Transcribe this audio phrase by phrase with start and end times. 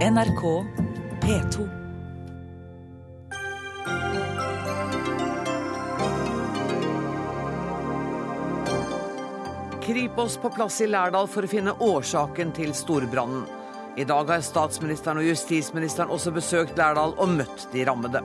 [0.00, 0.64] NRK
[1.20, 1.68] P2.
[9.82, 13.44] Kripos på plass i Lærdal for å finne årsaken til storbrannen.
[14.00, 18.24] I dag har statsministeren og justisministeren også besøkt Lærdal og møtt de rammede.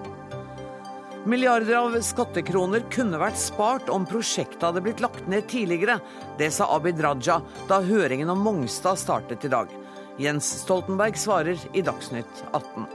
[1.28, 6.00] Milliarder av skattekroner kunne vært spart om prosjektet hadde blitt lagt ned tidligere.
[6.40, 9.82] Det sa Abid Raja da høringen om Mongstad startet i dag.
[10.18, 12.86] Jens Stoltenberg svarer i Dagsnytt 18.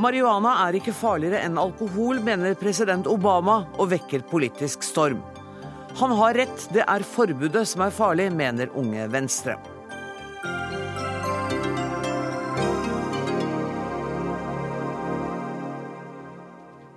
[0.00, 5.20] Marihuana er ikke farligere enn alkohol, mener president Obama, og vekker politisk storm.
[6.00, 9.56] Han har rett, det er forbudet som er farlig, mener Unge Venstre.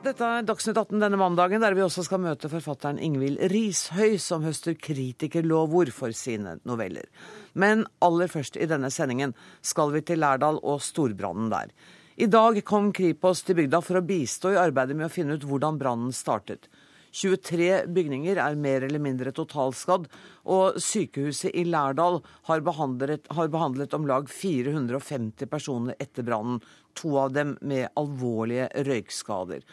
[0.03, 4.47] Dette er Dagsnytt 18 denne mandagen, der vi også skal møte forfatteren Ingvild Rishøi, som
[4.47, 7.11] høster kritikerlovord for sine noveller.
[7.53, 11.71] Men aller først i denne sendingen skal vi til Lærdal og storbrannen der.
[12.19, 15.45] I dag kom Kripos til bygda for å bistå i arbeidet med å finne ut
[15.47, 16.67] hvordan brannen startet.
[17.15, 20.05] 23 bygninger er mer eller mindre totalskadd,
[20.45, 22.19] og sykehuset i Lærdal
[22.49, 26.59] har behandlet, har behandlet om lag 450 personer etter brannen,
[26.93, 29.63] to av dem med alvorlige røykskader.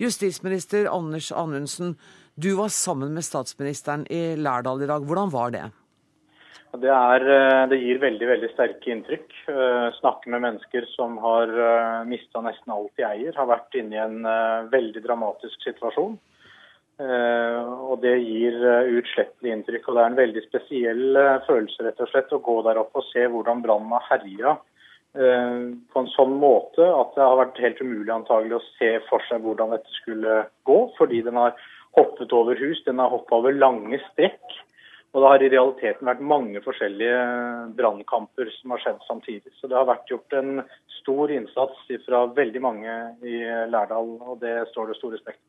[0.00, 1.94] Justisminister Anders Anundsen,
[2.34, 5.04] du var sammen med statsministeren i Lærdal i dag.
[5.04, 5.66] Hvordan var det?
[6.70, 7.24] Det, er,
[7.66, 9.32] det, gir veldig veldig sterke inntrykk.
[9.98, 11.50] Snakke med mennesker som har
[12.06, 13.34] mista nesten alt de eier.
[13.34, 14.20] Har vært inne i en
[14.70, 16.14] veldig dramatisk situasjon.
[17.00, 19.88] Og Det gir uutslettelig inntrykk.
[19.88, 23.08] og Det er en veldig spesiell følelse rett og slett å gå der oppe og
[23.10, 24.54] se hvordan brannen har herja
[25.12, 29.42] på en sånn måte at det har vært helt umulig antagelig å se for seg
[29.42, 30.80] hvordan dette skulle gå.
[30.98, 31.56] Fordi den har
[31.98, 34.58] hoppet over hus, den har hoppet over lange strekk.
[35.10, 37.22] Og det har i realiteten vært mange forskjellige
[37.78, 39.54] brannkamper som har skjedd samtidig.
[39.58, 40.60] Så det har vært gjort en
[41.00, 43.40] stor innsats fra veldig mange i
[43.72, 45.42] Lærdal, og det står det stor respekt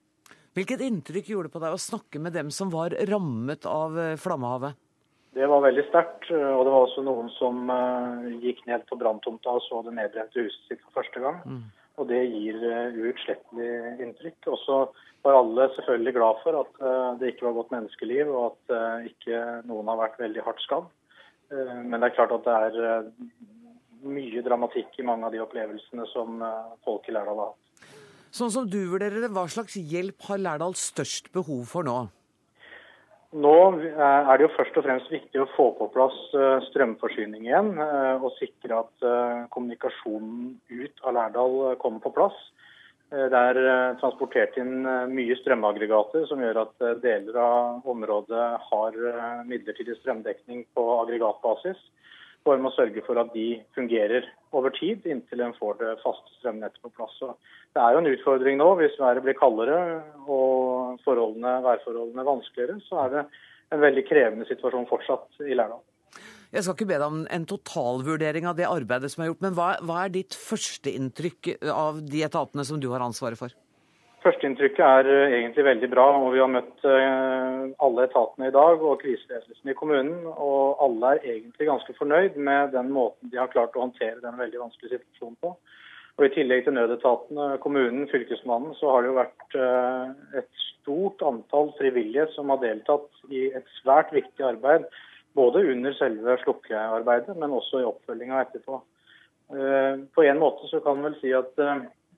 [0.57, 4.75] Hvilket inntrykk gjorde det på deg å snakke med dem som var rammet av flammehavet?
[5.31, 6.27] Det var veldig sterkt.
[6.31, 10.43] Og det var også noen som uh, gikk ned på branntomta og så det nedbrente
[10.43, 11.39] huset sitt for første gang.
[11.45, 11.61] Mm.
[11.99, 13.71] Og det gir uutslettelig
[14.05, 14.47] inntrykk.
[14.53, 14.77] Og så
[15.25, 19.41] var alle selvfølgelig glad for at uh, det ikke var gått menneskeliv, og at ikke
[19.69, 20.87] noen har vært veldig hardt skadd.
[21.51, 23.01] men det er klart at det er
[24.07, 26.39] mye dramatikk i mange av de opplevelsene som
[26.87, 27.91] folk i Lærdal har hatt.
[28.31, 31.97] Sånn som du vurderer det, hva slags hjelp har Lærdal størst behov for nå?
[33.31, 36.15] Nå er det jo først og fremst viktig å få på plass
[36.67, 39.05] strømforsyning igjen, og sikre at
[39.53, 42.35] kommunikasjonen ut av Lærdal kommer på plass.
[43.11, 44.83] Det er transportert inn
[45.15, 48.99] mye strømaggregater, som gjør at deler av området har
[49.47, 51.79] midlertidig strømdekning på aggregatbasis.
[52.43, 54.27] Og å sørge for at de fungerer
[54.57, 57.13] over tid, inntil en får det faste strømnettet på plass.
[57.19, 57.31] Så
[57.75, 58.67] det er jo en utfordring nå.
[58.79, 59.77] Hvis været blir kaldere
[60.25, 63.23] og forholdene, værforholdene vanskeligere, så er det
[63.71, 65.81] en veldig krevende situasjon fortsatt i Lærdal.
[66.51, 69.53] Jeg skal ikke be deg om en totalvurdering av det arbeidet som er gjort, men
[69.55, 73.55] hva, hva er ditt førsteinntrykk av de etatene som du har ansvaret for?
[74.21, 76.05] Førsteinntrykket er egentlig veldig bra.
[76.19, 80.27] og Vi har møtt alle etatene i dag og kriseledelsen i kommunen.
[80.29, 84.37] og Alle er egentlig ganske fornøyd med den måten de har klart å håndtere den
[84.37, 85.55] veldig vanskelige situasjonen på.
[86.19, 89.55] Og I tillegg til nødetatene, kommunen, fylkesmannen, så har det jo vært
[90.41, 94.85] et stort antall frivillige som har deltatt i et svært viktig arbeid.
[95.33, 98.81] Både under selve slukkearbeidet, men også i oppfølginga etterpå.
[100.13, 101.57] På en måte så kan man vel si at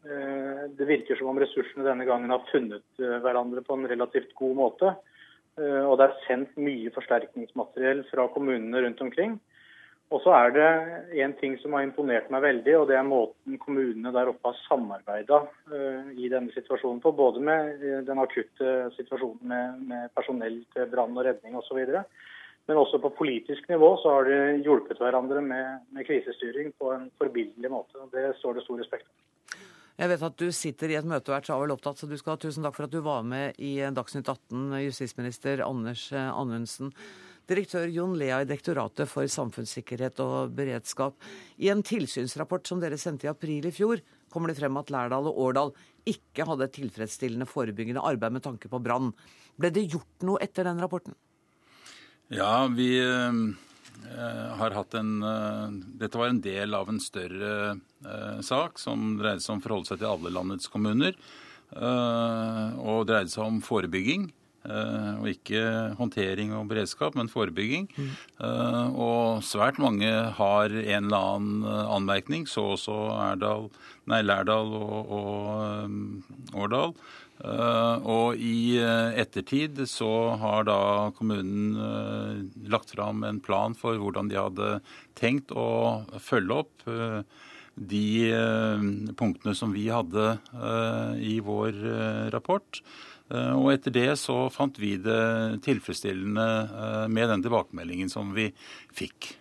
[0.03, 4.89] det virker som om ressursene denne gangen har funnet hverandre på en relativt god måte.
[5.55, 9.37] Og det er sendt mye forsterkningsmateriell fra kommunene rundt omkring.
[10.13, 10.67] Og så er det
[11.23, 14.59] en ting som har imponert meg veldig, og det er måten kommunene der oppe har
[14.67, 15.39] samarbeida
[16.13, 17.15] i denne situasjonen på.
[17.17, 21.81] Både med den akutte situasjonen med, med personell til brann og redning osv.
[22.69, 27.09] Men også på politisk nivå så har de hjulpet hverandre med, med krisestyring på en
[27.17, 27.97] forbilledlig måte.
[27.99, 29.17] og Det står det stor respekt av.
[29.93, 32.33] Jeg vet at du sitter i et møte og er travel opptatt, så du skal
[32.33, 36.89] ha tusen takk for at du var med i Dagsnytt 18, justisminister Anders Anundsen.
[37.49, 41.17] Direktør Jon Lea i Direktoratet for samfunnssikkerhet og beredskap.
[41.61, 44.01] I en tilsynsrapport som dere sendte i april i fjor,
[44.33, 45.73] kommer det frem at Lærdal og Årdal
[46.09, 49.11] ikke hadde tilfredsstillende forebyggende arbeid med tanke på brann.
[49.59, 51.13] Ble det gjort noe etter den rapporten?
[52.33, 52.95] Ja, vi
[54.59, 55.13] har hatt en
[55.99, 57.79] Dette var en del av en større
[58.45, 61.17] sak som dreide seg om forholde seg til alle landets kommuner.
[61.73, 64.27] Og dreide seg om forebygging.
[64.63, 65.63] Og ikke
[65.99, 67.89] håndtering og beredskap, men forebygging.
[67.97, 68.11] Mm.
[68.95, 71.65] Og svært mange har en eller annen
[71.97, 72.99] anmerkning, så også
[74.07, 76.95] Lærdal og, og Årdal.
[77.43, 80.09] Og i ettertid så
[80.39, 80.77] har da
[81.17, 81.73] kommunen
[82.71, 84.69] lagt fram en plan for hvordan de hadde
[85.19, 86.85] tenkt å følge opp
[87.75, 88.07] de
[89.19, 90.37] punktene som vi hadde
[91.19, 91.83] i vår
[92.31, 92.79] rapport.
[93.31, 98.49] Eh, og etter det så fant vi det tilfredsstillende eh, med den tilbakemeldingen som vi
[98.93, 99.33] fikk.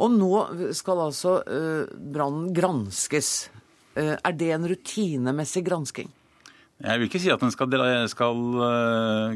[0.00, 0.34] Og nå
[0.76, 3.50] skal altså eh, brannen granskes.
[4.00, 6.08] Er det en rutinemessig gransking?
[6.80, 7.74] Jeg vil ikke si at den skal,
[8.08, 8.38] skal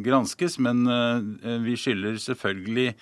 [0.05, 0.87] granskes, men
[1.64, 2.94] vi skylder selvfølgelig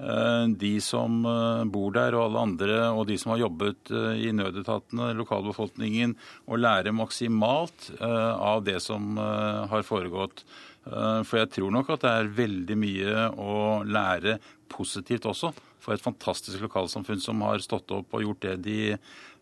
[0.00, 4.22] Eh, de som eh, bor der og alle andre, og de som har jobbet eh,
[4.24, 6.14] i nødetatene, lokalbefolkningen,
[6.48, 10.42] å lære maksimalt av det som har foregått.
[10.80, 14.38] For jeg tror nok at det er veldig mye å lære
[14.72, 15.50] positivt også
[15.80, 18.78] for et fantastisk lokalsamfunn som har stått opp og gjort det de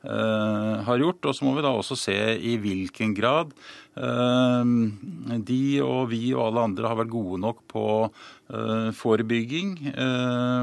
[0.02, 1.26] har gjort.
[1.26, 3.50] Og så må vi da også se i hvilken grad
[3.98, 4.62] uh,
[5.50, 9.74] de og vi og alle andre har vært gode nok på uh, forebygging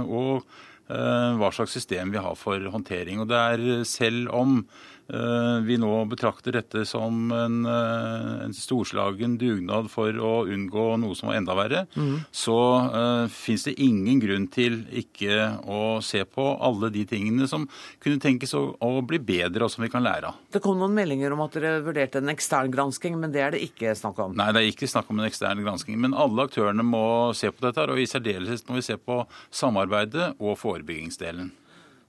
[0.06, 0.48] og
[0.86, 3.18] hva slags system vi har for håndtering.
[3.18, 9.38] Og det er selv om Eh, vi nå betrakter dette som en, eh, en storslagen
[9.38, 12.16] dugnad for å unngå noe som var enda verre, mm.
[12.34, 12.58] så
[12.90, 17.68] uh, fins det ingen grunn til ikke å se på alle de tingene som
[18.04, 20.40] kunne tenkes å, å, bli bedre, og som vi kan lære av.
[20.52, 23.64] Det kom noen meldinger om at dere vurderte en ekstern gransking, men det er det
[23.68, 24.38] ikke snakk om?
[24.38, 26.00] Nei, det er ikke snakk om en ekstern gransking.
[26.02, 27.06] Men alle aktørene må
[27.38, 29.22] se på dette, og i særdeleshet må vi se på
[29.54, 31.54] samarbeidet og forebyggingsdelen.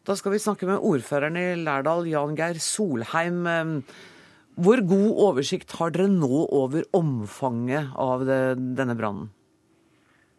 [0.06, 3.40] Da skal vi snakke med ordføreren i Lærdal, Jan Geir Solheim.
[4.54, 8.38] Hvor god oversikt har dere nå over omfanget av det,
[8.78, 9.32] denne brannen?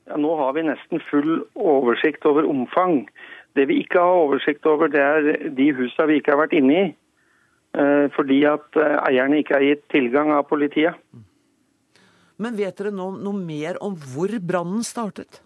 [0.07, 3.09] Ja, nå har vi nesten full oversikt over omfang.
[3.59, 6.79] Det vi ikke har oversikt over, det er de husene vi ikke har vært inne
[6.79, 6.85] i.
[7.75, 10.95] Eh, fordi at eh, eierne ikke har gitt tilgang av politiet.
[12.39, 15.41] Men vet dere noe, noe mer om hvor brannen startet?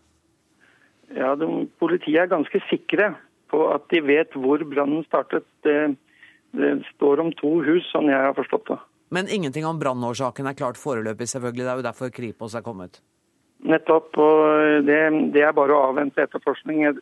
[1.17, 1.49] Ja, de,
[1.81, 3.15] Politiet er ganske sikre
[3.51, 5.45] på at de vet hvor brannen startet.
[5.65, 5.77] Det,
[6.57, 8.79] det, står om to hus, sånn jeg har forstått det.
[9.11, 11.65] Men ingenting om brannårsaken er klart foreløpig, selvfølgelig.
[11.65, 13.01] Det er jo derfor Kripos er kommet.
[13.67, 14.15] Nettopp.
[14.17, 14.99] og det,
[15.35, 16.85] det er bare å avvente etterforskning.
[16.87, 17.01] Jeg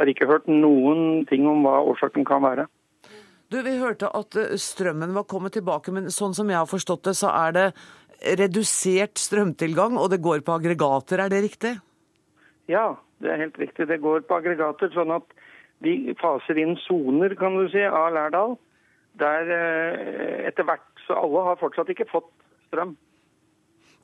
[0.00, 2.66] har ikke hørt noen ting om hva årsaken kan være.
[3.50, 7.10] Du, Vi hørte at eh, strømmen var kommet tilbake, men sånn som jeg har forstått
[7.10, 7.66] det, så er det
[8.40, 11.24] redusert strømtilgang, og det går på aggregater.
[11.24, 11.74] Er det riktig?
[12.70, 13.88] Ja, det er helt riktig.
[13.90, 14.92] Det går på aggregater.
[14.94, 15.26] sånn at
[15.84, 18.56] vi faser inn soner kan du si, av Lærdal.
[19.20, 22.28] Der eh, etter hvert Så alle har fortsatt ikke fått
[22.68, 22.92] strøm.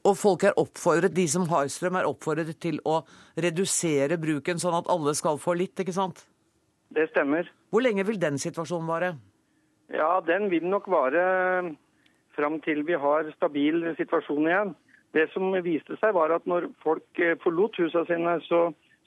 [0.07, 3.01] Og folk er oppfordret, de som har strøm, er oppfordret til å
[3.39, 6.25] redusere bruken, sånn at alle skal få litt, ikke sant?
[6.95, 7.47] Det stemmer.
[7.71, 9.13] Hvor lenge vil den situasjonen vare?
[9.93, 11.77] Ja, Den vil nok vare
[12.37, 14.75] fram til vi har stabil situasjon igjen.
[15.15, 18.61] Det som viste seg, var at når folk eh, forlot husene sine, så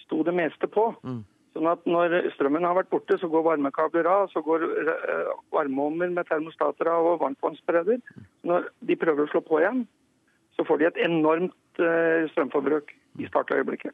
[0.05, 0.89] sto det meste på.
[1.03, 1.21] Mm.
[1.59, 6.07] Sånn at Når strømmen har vært borte, så går varmekabler av, så går eh, varmeovner
[6.15, 7.99] med termostater av og varmtvannsspreder.
[8.47, 9.81] Når de prøver å slå på igjen,
[10.55, 13.91] så får de et enormt eh, strømforbruk i startøyeblikket.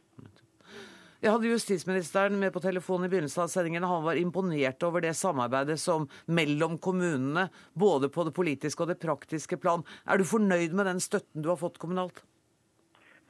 [1.26, 3.88] Jeg hadde justisministeren med på telefonen i begynnelsen av sendingen.
[3.90, 9.00] Han var imponert over det samarbeidet som mellom kommunene, både på det politiske og det
[9.02, 9.82] praktiske plan.
[10.06, 12.22] Er du fornøyd med den støtten du har fått kommunalt?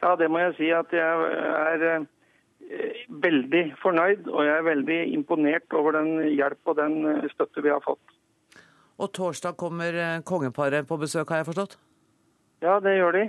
[0.04, 1.24] Ja, det må jeg si at jeg
[1.56, 2.06] er eh,
[3.08, 7.72] veldig fornøyd, og jeg er veldig imponert over den hjelp og den eh, støtte vi
[7.72, 8.02] har fått.
[8.96, 11.78] Og torsdag kommer eh, kongeparet på besøk, har jeg forstått?
[12.64, 13.24] Ja, det gjør de.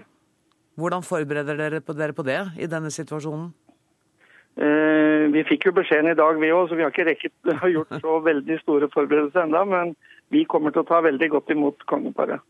[0.77, 3.49] Hvordan forbereder dere på, dere på det i denne situasjonen?
[4.57, 7.71] Eh, vi fikk jo beskjeden i dag, vi òg, så vi har ikke rekket å
[7.73, 9.65] gjort så veldig store forberedelser ennå.
[9.69, 9.93] Men
[10.33, 12.41] vi kommer til å ta veldig godt imot kongeparet.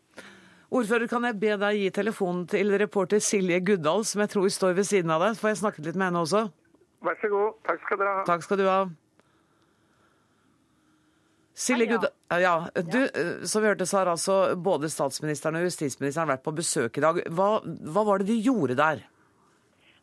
[0.68, 4.74] Ordfører, kan jeg be deg gi telefonen til reporter Silje Guddal, som jeg tror står
[4.76, 5.38] ved siden av deg?
[5.40, 6.48] Får jeg snakket litt med henne også?
[7.08, 7.60] Vær så god.
[7.68, 8.24] Takk skal dere ha.
[8.28, 8.80] Takk skal du ha.
[11.58, 12.08] Silje Gud...
[12.38, 16.54] Ja, du, eh, som vi hørte, så har altså både statsministeren og justisministeren vært på
[16.58, 17.22] besøk i dag.
[17.34, 19.06] Hva, hva var det de gjorde der?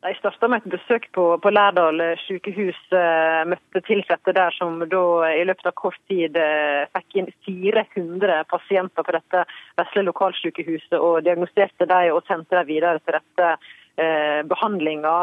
[0.04, 2.80] De starta med et besøk på, på Lærdal sykehus.
[2.92, 8.42] Eh, møtte ansatte der som da i løpet av kort tid eh, fikk inn 400
[8.50, 9.46] pasienter på dette
[9.78, 15.16] vesle lokalsykehuset og diagnoserte dem og sendte dem videre til dette eh, behandlinga.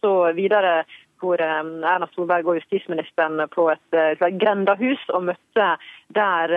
[0.00, 0.84] Så videre
[1.20, 5.68] hvor Erna Solberg og justisministeren på et, et grendahus og møtte
[6.16, 6.54] der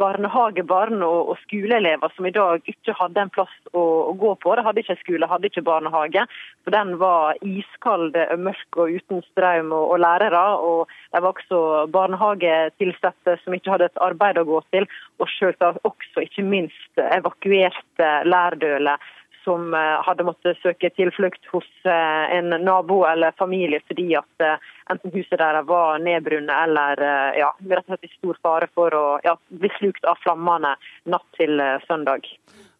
[0.00, 4.56] barnehagebarn og, og skoleelever som i dag ikke hadde en plass å, å gå på.
[4.56, 6.24] De hadde ikke skole, hadde ikke barnehage.
[6.64, 10.44] For den var iskald, mørk og uten strøm og, og lærere.
[10.58, 11.62] Og det var også
[11.94, 14.88] barnehagetilsatte som ikke hadde et arbeid å gå til.
[15.20, 19.12] Og selvsagt også ikke minst evakuerte lærdøler
[19.44, 24.70] som eh, hadde måttet søke tilflukt hos eh, en nabo eller familie fordi at eh,
[24.92, 27.02] enten huset deres var nedbrunnet eller
[27.38, 30.74] ja, rett og slett i stor fare for å ja, bli slukt av flammene
[31.08, 32.26] natt til søndag.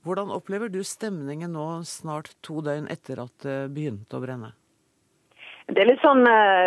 [0.03, 4.53] Hvordan opplever du stemningen nå snart to døgn etter at det begynte å brenne?
[5.71, 6.27] Det er litt sånn,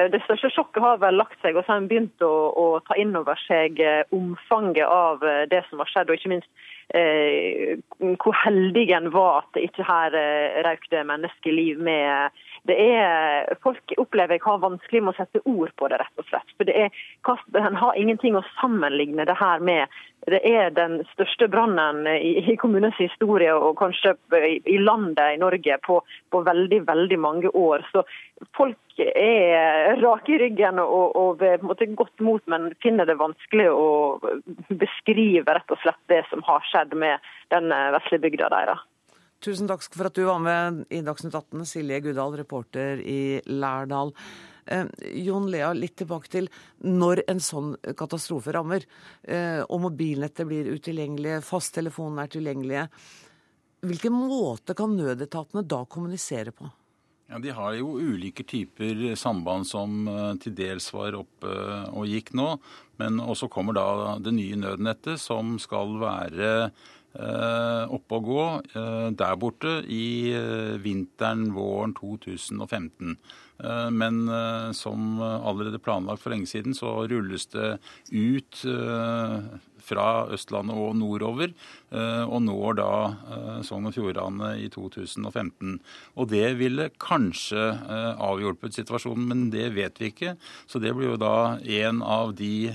[0.09, 2.95] det største sjokket har vel lagt seg, og så har en begynt å, å ta
[2.97, 3.81] inn over seg
[4.15, 6.47] omfanget av det som har skjedd, og ikke minst
[6.93, 12.29] hvor heldig en var at det ikke her eh, røk det menneskeliv med.
[12.65, 16.27] Det er, Folk opplever jeg har vanskelig med å sette ord på det, rett og
[16.29, 16.53] slett.
[16.57, 17.01] For det er,
[17.61, 19.91] En har ingenting å sammenligne det her med.
[20.25, 25.41] Det er den største brannen i, i kommunens historie, og kanskje i, i landet i
[25.41, 25.99] Norge, på,
[26.33, 27.85] på, veldig, veldig mange år.
[27.91, 28.01] Så
[28.57, 34.17] folk er rake i ryggen og, og måte godt mot, men finner det vanskelig å
[34.73, 38.81] beskrive rett og slett det som har skjedd med den vesle bygda deres.
[39.45, 44.09] Tusen takk for at du var med i Dagsnytt 18, Silje Gudal, reporter i Lærdal.
[44.65, 44.87] Eh,
[45.21, 46.47] Jon Lea, litt tilbake til
[46.81, 48.87] når en sånn katastrofe rammer,
[49.21, 52.87] eh, og mobilnettet blir utilgjengelige, fasttelefonene er tilgjengelige.
[53.85, 56.71] Hvilken måte kan nødetatene da kommunisere på?
[57.29, 61.53] Ja, De har jo ulike typer samband som uh, til dels var oppe
[61.89, 62.51] og gikk nå.
[63.01, 66.51] Men også kommer da det nye nødnettet som skal være
[67.15, 68.45] oppe og gå
[69.15, 70.33] der borte i
[70.83, 73.15] vinteren, våren 2015.
[73.63, 77.77] Eh, men eh, som allerede planlagt for lenge siden, så rulles det
[78.11, 79.37] ut eh,
[79.85, 81.51] fra Østlandet og nordover,
[81.93, 82.87] og når da
[83.61, 85.75] Sogn og Fjordane i 2015.
[86.17, 87.67] Og det ville kanskje
[88.17, 90.33] avhjulpet situasjonen, men det vet vi ikke.
[90.65, 92.73] Så det blir jo da en av de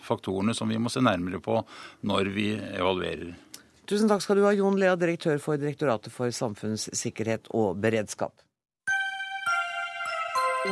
[0.00, 1.60] faktorene som vi må se nærmere på
[2.08, 3.36] når vi evaluerer.
[3.84, 8.47] Tusen takk skal du ha, Jon Lea, direktør for Direktoratet for samfunnssikkerhet og beredskap.
[10.58, 10.66] I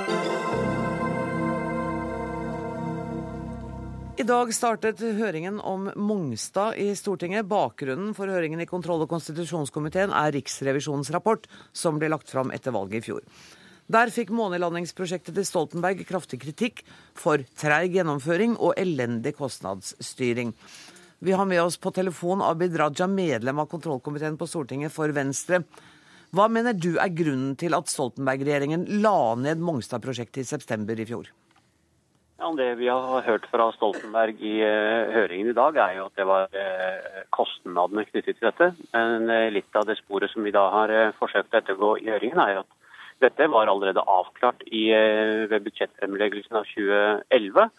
[4.26, 7.46] dag startet høringen om Mongstad i Stortinget.
[7.46, 12.74] Bakgrunnen for høringen i kontroll- og konstitusjonskomiteen er Riksrevisjonens rapport, som ble lagt fram etter
[12.74, 13.22] valget i fjor.
[13.86, 16.82] Der fikk månelandingsprosjektet til Stoltenberg kraftig kritikk
[17.14, 20.50] for treig gjennomføring og elendig kostnadsstyring.
[21.22, 25.62] Vi har med oss på telefon Abid Raja, medlem av kontrollkomiteen på Stortinget for Venstre.
[26.34, 31.30] Hva mener du er grunnen til at Stoltenberg-regjeringen la ned Mongstad-prosjektet i september i fjor?
[32.36, 36.18] Ja, det vi har hørt fra Stoltenberg i uh, høringen i dag, er jo at
[36.20, 38.72] det var uh, kostnadene knyttet til dette.
[38.92, 42.42] Men uh, litt av det sporet som vi da har forsøkt å ettergå i høringen,
[42.42, 42.74] er jo at
[43.24, 44.90] dette var allerede avklart i,
[45.48, 47.70] ved budsjettfremleggelsen av 2011.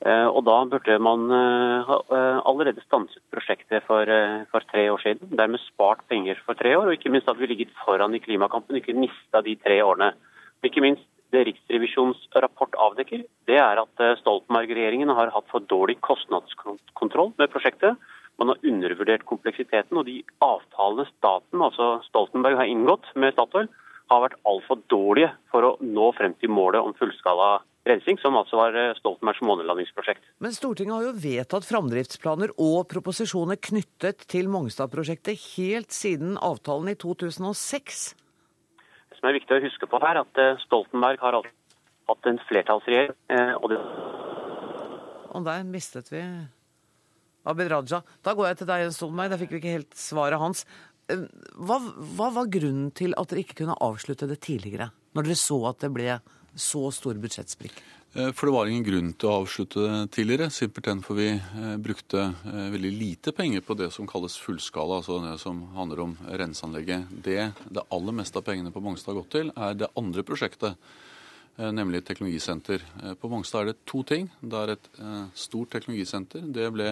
[0.00, 4.08] Eh, og da burde man eh, eh, allerede stanset prosjektet for,
[4.52, 5.34] for, tre år siden.
[5.36, 8.78] Dermed spart penger for tre år, og ikke minst hadde vi ligget foran i klimakampen,
[8.80, 10.14] ikke mista de tre årene.
[10.60, 16.00] Og ikke minst det Riksrevisjonens rapport avdekker, det er at Stoltenberg-regjeringen har hatt for dårlig
[16.02, 18.00] kostnadskontroll med prosjektet.
[18.40, 23.70] Man har undervurdert kompleksiteten, og de avtalene staten, altså Stoltenberg, har inngått med Statoil,
[24.10, 28.58] har vært altfor dårlige for å nå frem til målet om fullskala rensing, som altså
[28.60, 30.24] var eh, Stoltenbergs månelandingsprosjekt.
[30.44, 36.98] Men Stortinget har jo vedtatt framdriftsplaner og proposisjoner knyttet til Mongstad-prosjektet helt siden avtalen i
[37.00, 38.04] 2006.
[39.10, 43.16] Det som er viktig å huske på her, at eh, Stoltenberg har hatt en flertallsregjering.
[43.32, 43.80] Eh, og, det...
[45.30, 46.24] og der mistet vi
[47.48, 48.02] Abid Raja.
[48.20, 49.32] Da går jeg til deg, Stoltenberg.
[49.32, 50.66] Der fikk vi ikke helt svaret hans.
[51.10, 51.80] Hva,
[52.14, 55.80] hva var grunnen til at dere ikke kunne avslutte det tidligere, når dere så at
[55.82, 56.20] det ble
[56.54, 57.82] så stor budsjettsprikk?
[58.12, 60.48] Eh, for det var ingen grunn til å avslutte det tidligere.
[60.50, 65.20] Simpelthen for vi eh, brukte eh, veldig lite penger på det som kalles fullskala, altså
[65.22, 67.12] det som handler om renseanlegget.
[67.22, 67.38] Det
[67.70, 70.90] det aller meste av pengene på Mongstad har gått til, er det andre prosjektet,
[71.60, 72.82] nemlig teknologisenter.
[73.20, 74.30] På Mongstad er det to ting.
[74.40, 74.86] Det er et
[75.36, 76.46] stort teknologisenter.
[76.54, 76.86] Det ble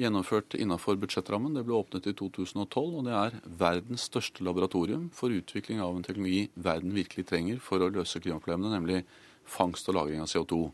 [0.00, 1.56] gjennomført innenfor budsjettrammen.
[1.56, 6.06] Det ble åpnet i 2012, og det er verdens største laboratorium for utvikling av en
[6.06, 9.02] teknologi verden virkelig trenger for å løse klimaproblemene, nemlig
[9.48, 10.64] fangst og lagring av CO2.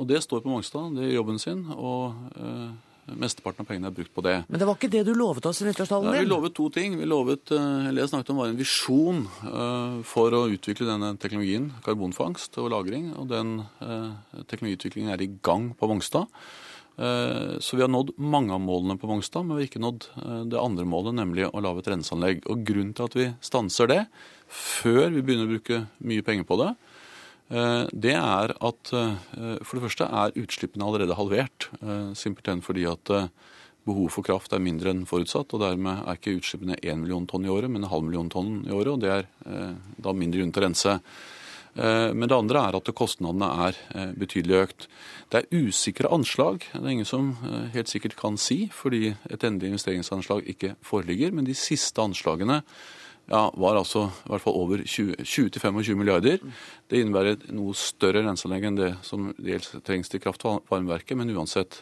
[0.00, 1.68] Og Det står på Mongstad, det gjør jobben sin.
[1.76, 2.32] og...
[2.36, 4.36] Eh, Mesteparten av pengene er brukt på det.
[4.46, 6.94] Men det var ikke det du lovet oss i nyttårstalen Ja, vi lovet to ting.
[7.00, 11.16] Vi lovet, eh, eller jeg snakket om var en visjon eh, for å utvikle denne
[11.18, 13.10] teknologien, karbonfangst og -lagring.
[13.18, 16.30] Og den eh, teknologiutviklingen er i gang på Mongstad.
[16.98, 20.06] Eh, Så vi har nådd mange av målene på Mongstad, men vi har ikke nådd
[20.22, 22.44] eh, det andre målet, nemlig å lage et renseanlegg.
[22.52, 24.00] Og grunnen til at vi stanser det,
[24.52, 26.68] før vi begynner å bruke mye penger på det,
[27.56, 31.70] eh, det er at for det første er utslippene allerede halvert.
[32.18, 33.30] Simpelthen fordi at eh,
[33.88, 37.48] behovet for kraft er mindre enn forutsatt, og dermed er ikke utslippene 1 million tonn
[37.48, 39.30] i året, men en halv million tonn i året, og det er
[39.98, 40.98] da mindre grunn til å rense.
[41.74, 44.88] Eh, Men det andre er at kostnadene er eh, betydelig økt.
[45.32, 46.66] Det er usikre anslag.
[46.72, 51.32] Det er ingen som eh, helt sikkert kan si, fordi et endelig investeringsanslag ikke foreligger.
[51.32, 52.60] Men de siste anslagene
[53.30, 56.42] ja, var altså i hvert fall over 20-25 milliarder.
[56.90, 61.32] Det innebærer noe større renseanlegg enn det som dels trengs til kraft- og varmeverket, men
[61.32, 61.80] uansett.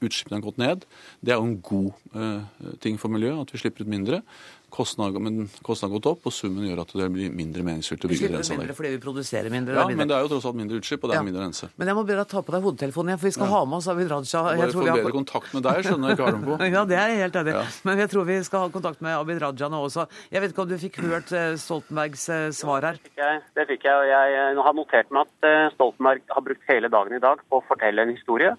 [0.00, 0.86] Utslippene har gått ned.
[1.20, 4.22] Det er jo en god ting for miljøet at vi slipper ut mindre.
[4.70, 8.20] Men kostnadene har gått opp, og summen gjør at det blir mindre meningsfylt å bygge
[8.20, 8.60] slipper Vi renseanlegg.
[8.64, 9.74] mindre fordi vi produserer mindre.
[9.74, 9.96] Ja, mindre.
[9.98, 11.26] men det er jo tross alt mindre utslipp, og det er Ja.
[11.26, 11.68] mindre rense.
[11.76, 13.76] Men jeg må be deg ta på deg hodetelefonen igjen, for vi skal ha med
[13.76, 14.42] oss Abid Raja.
[14.42, 16.44] Bare Jeg tror få vi har- bedre kontakt med deg, skjønner jeg ikke har dem
[16.44, 16.54] på.
[16.70, 17.56] Ja, det er jeg helt enig i.
[17.58, 17.64] Ja.
[17.84, 20.06] Men jeg tror vi skal ha kontakt med Abid Raja nå også.
[20.30, 22.94] Jeg vet ikke om du fikk hørt eh, Stoltenbergs eh, svar her?
[23.02, 26.62] fikk jeg, det fikk jeg, og jeg eh, har notert meg at Stoltenberg har brukt
[26.68, 28.56] hele dagen i dag på å fortelle en historie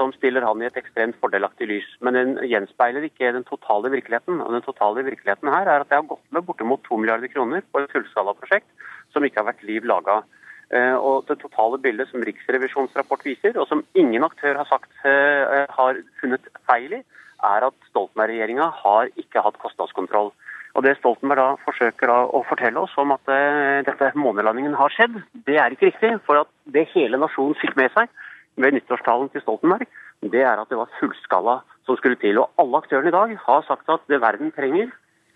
[0.00, 1.88] som stiller han i et ekstremt fordelaktig lys.
[2.00, 4.40] Men den gjenspeiler ikke den totale virkeligheten.
[4.40, 7.64] Og den totale virkeligheten her er at det har gått med bortimot 2 milliarder kroner
[7.68, 10.22] på et fullskalaprosjekt som ikke har vært liv laga.
[10.70, 14.92] Eh, Og det totale bildet som Riksrevisjonens rapport viser, og som ingen aktør har sagt
[15.04, 17.02] eh, har funnet feil i,
[17.40, 20.30] er at Stoltenberg-regjeringa har ikke hatt kostnadskontroll.
[20.78, 24.94] Og Det Stoltenberg da forsøker da å fortelle oss om at eh, dette månelandingen har
[24.94, 26.12] skjedd, det er ikke riktig.
[26.28, 28.12] For at det hele nasjonen fikk med seg
[28.56, 29.86] ved nyttårstalen til Stoltenberg,
[30.22, 32.38] det er at det var fullskala som skulle til.
[32.42, 34.90] Og alle aktørene i dag har sagt at det verden trenger,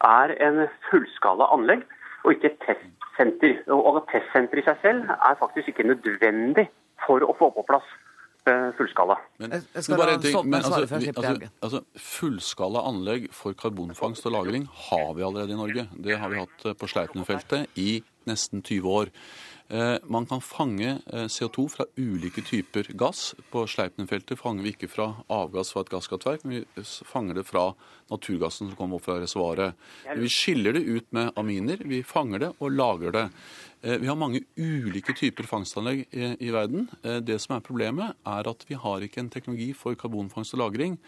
[0.04, 1.84] er en fullskala anlegg,
[2.24, 3.60] og ikke et testsenter.
[3.72, 6.68] Og et testsenter i seg selv er faktisk ikke nødvendig
[7.06, 7.86] for å få på plass
[8.48, 9.16] eh, fullskala.
[9.38, 14.26] Men, Jeg- skal bare en ting, men altså, vi, altså, altså, fullskala anlegg for karbonfangst
[14.26, 15.88] og -lagring har vi allerede i Norge.
[16.04, 19.06] Det har vi hatt på Sleipner-feltet i nesten 20 år.
[19.68, 23.34] Eh, man kan fange eh, CO2 fra ulike typer gass.
[23.50, 27.70] På Sleipner-feltet fanger vi ikke fra avgass fra et gasskraftverk, men vi fanger det fra
[28.12, 29.72] naturgassen som kommer opp fra reservoaret.
[30.20, 33.24] Vi skiller det ut med aminer, vi fanger det og lagrer det.
[33.80, 36.90] Eh, Vi har mange ulike typer fangstanlegg i, i verden.
[37.00, 40.98] Det som er problemet, er at vi har ikke en teknologi for karbonfangst og -lagring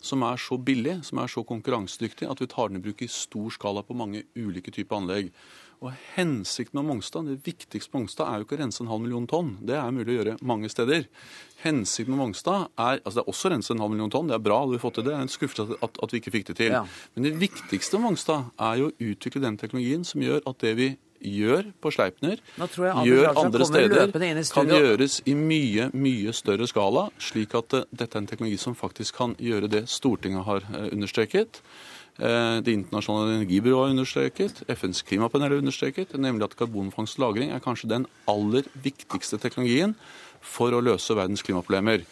[0.00, 3.08] som er så billig, som er så konkurransedyktig, at vi tar den i bruk i
[3.10, 5.32] stor skala på mange ulike typer anlegg.
[5.84, 9.04] Og Hensikten med Mongstad, det viktigste med Mongstad er jo ikke å rense en halv
[9.04, 9.56] million tonn.
[9.66, 11.08] Det er mulig å gjøre mange steder.
[11.62, 14.38] Hensikten med Mongstad er altså Det er også å rense en halv million tonn, det
[14.38, 15.12] er bra, hadde vi fått til det.
[15.12, 16.76] Det er en skuffelse at, at, vi ikke fikk det til.
[16.78, 16.84] Ja.
[17.14, 20.76] Men det viktigste med Mongstad er jo å utvikle den teknologien som gjør at det
[20.80, 20.94] vi
[21.26, 24.12] gjør på Sleipner, gjør andre steder,
[24.52, 28.76] kan gjøres i mye, mye større skala, slik at eh, dette er en teknologi som
[28.78, 31.62] faktisk kan gjøre det Stortinget har eh, understreket.
[32.18, 37.52] Eh, Det internasjonale energibyrået har understreket, FNs klimapanel har understreket, nemlig at karbonfangst og -lagring
[37.54, 39.94] er kanskje den aller viktigste teknologien
[40.46, 42.04] for å løse verdens klimaproblemer.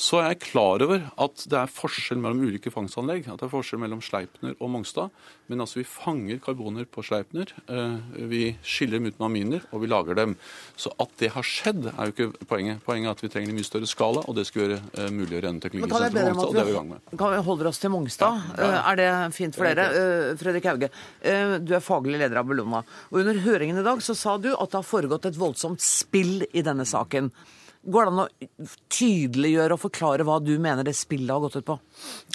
[0.00, 3.26] Så er jeg klar over at det er forskjell mellom ulike fangstanlegg.
[3.28, 5.10] At det er forskjell mellom Sleipner og Mongstad.
[5.50, 7.50] Men altså, vi fanger karboner på Sleipner.
[7.68, 7.96] eh,
[8.30, 10.36] Vi skiller dem ut med aminer, og vi lager dem.
[10.78, 12.80] Så at det har skjedd, er jo ikke poenget.
[12.86, 15.36] Poenget er at vi trenger en mye større skala, og det skal gjøre eh, mulig
[15.36, 16.88] å renne Men teknologi kan jeg be på Mongstad, og det er vi i gang
[16.94, 17.18] med.
[17.18, 18.40] kan vi holder oss til Mongstad?
[18.56, 20.36] Eh, Er det fint for dere?
[20.40, 20.90] Fredrik Hauge,
[21.66, 22.84] du er faglig leder av Bellona.
[23.10, 26.46] Og under høringen i dag så sa du at det har foregått et voldsomt spill
[26.54, 27.32] i denne saken.
[27.80, 31.68] Går det an å tydeliggjøre og forklare hva du mener det spillet har gått ut
[31.70, 31.76] på?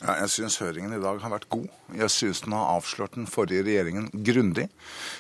[0.02, 1.68] Ja, jeg syns høringen i dag har vært god.
[1.94, 4.66] Jeg syns den har avslørt den forrige regjeringen grundig.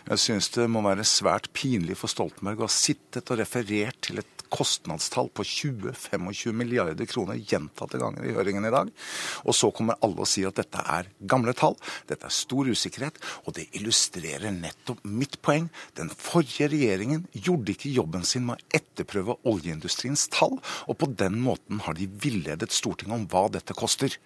[0.10, 4.24] Jeg syns det må være svært pinlig for Stoltenberg å ha sittet og referert til
[4.24, 8.92] et kostnadstall på 20-25 milliarder kroner gjentatte ganger i høringen i dag.
[9.46, 11.78] Og så kommer alle og sier at dette er gamle tall,
[12.10, 15.70] dette er stor usikkerhet, og det illustrerer nettopp mitt poeng.
[15.98, 20.58] Den forrige regjeringen gjorde ikke jobben sin med å etterprøve oljeindustriens tall,
[20.90, 24.18] og på den måten har de villedet Stortinget om hva dette koster.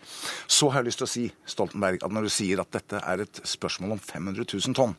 [0.48, 3.26] Så har jeg lyst til å si, Stoltenberg, at når du sier at dette er
[3.26, 4.98] et spørsmål om 500 000 tonn,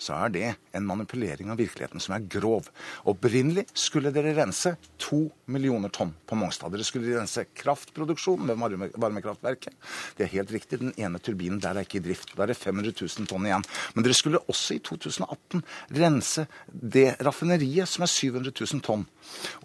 [0.00, 2.70] så er det en manipulering av virkeligheten som er grov.
[3.10, 6.72] Opprinnelig skulle dere rense to millioner tonn på Mongstad.
[6.72, 9.76] Dere skulle rense kraftproduksjon varme, varmekraftverket.
[10.16, 12.32] Det er helt riktig, den ene turbinen der er ikke i drift.
[12.36, 13.66] Da er det 500 000 tonn igjen.
[13.94, 15.64] Men dere skulle også i 2018
[16.00, 19.06] rense det raffineriet som er 700 000 tonn.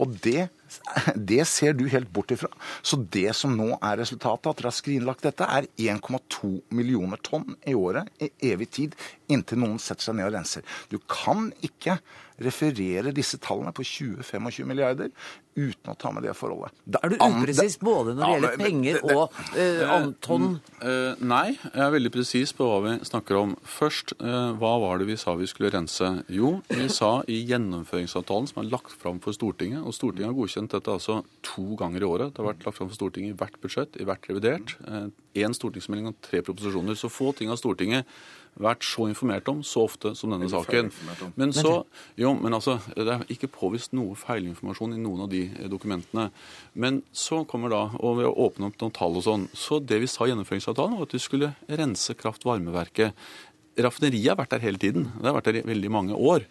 [0.01, 0.49] Og det
[1.31, 2.49] Det ser du helt bort ifra.
[2.81, 7.55] Så det som nå er resultatet, at dere har skrinlagt dette, er 1,2 millioner tonn
[7.67, 8.95] i året i evig tid,
[9.31, 10.65] inntil noen setter seg ned og renser.
[10.91, 11.99] Du kan ikke
[12.41, 15.11] referere disse tallene på 20-25 milliarder
[15.55, 16.73] uten å ta med det forholdet.
[16.85, 20.15] Da Er du upresis både når det Ja, gjelder penger det- det- og eh, an-
[20.19, 20.59] tonn?
[20.81, 23.55] Eh, nei, jeg er veldig presis på hva vi snakker om.
[23.63, 26.25] Først, eh, hva var det vi sa vi skulle rense?
[26.29, 30.69] Jo, vi sa i gjennomføringsavtalen som er lagt fram for Stortinget, og Stortinget har godkjent
[30.75, 32.33] dette altså to ganger i året.
[32.33, 34.75] Det har vært lagt fram for Stortinget i hvert budsjett, i hvert revidert.
[35.35, 36.95] Én stortingsmelding og tre proposisjoner.
[36.95, 38.05] Så få ting av Stortinget
[38.61, 40.91] vært så informert om så ofte som denne saken.
[41.35, 41.73] Men så,
[42.19, 46.29] jo, men altså, Det er ikke påvist noe feilinformasjon i noen av de eh, dokumentene.
[46.73, 49.99] Men så kommer da, og ved å åpne opp noen tall og sånn, så det
[50.03, 53.27] vi sa i gjennomføringsavtalen, var at vi skulle rense kraft-varmeverket.
[53.77, 55.09] Raffineriet har vært der hele tiden.
[55.19, 56.45] Det har vært der i veldig mange år.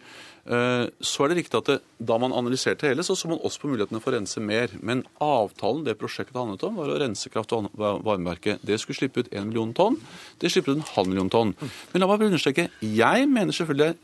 [0.45, 3.59] Eh, Så er det riktig at det, da man analyserte hele, så så man også
[3.63, 4.69] på mulighetene for å rense mer.
[4.81, 8.59] Men avtalen det prosjektet handlet om, var å rense kraft- og varmeverket.
[8.63, 9.97] Det skulle slippe ut 1 million tonn.
[10.39, 11.55] Det slipper ut en halv million tonn.
[11.93, 12.69] Men la meg understreke.
[12.81, 13.95] Jeg mener selvfølgelig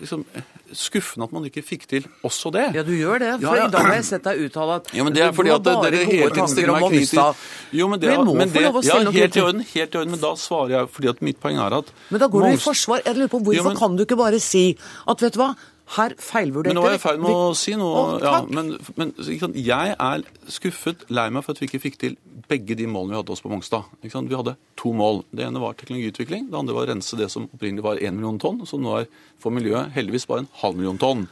[0.00, 0.24] liksom,
[0.72, 2.64] skuffende at man ikke fikk til også det.
[2.76, 3.30] Ja, du gjør det.
[3.40, 3.66] For Ja, ja.
[3.68, 6.02] i dag har jeg sett deg uttale at Ja, men det er fordi at dere
[6.04, 7.48] hele tiden stiller meg kritisk.
[7.72, 9.40] Jo, men det, Vi må men få det, lov å ja, stille noe helt i
[9.46, 12.20] orden, helt i orden, men da svarer jeg fordi at mitt poeng er at Men
[12.20, 13.02] da går du i forsvar.
[13.04, 14.66] Jeg lurer på Hvorfor jo, men- kan du ikke bare si
[15.08, 15.54] at vet du hva,
[15.96, 18.00] her feilvurderte Men nå er jeg i ferd med å si noe.
[18.00, 19.12] Å, ja, men, men?
[19.56, 22.16] Jeg er skuffet, lei meg for at vi ikke fikk til
[22.48, 23.88] begge de målene vi hadde oss på Mongstad.
[24.02, 25.22] Vi hadde to mål.
[25.32, 26.50] Det ene var teknologiutvikling.
[26.52, 29.08] Det andre var å rense det som opprinnelig var 1 million tonn, som nå er
[29.40, 31.26] for miljøet heldigvis bare en halv million tonn.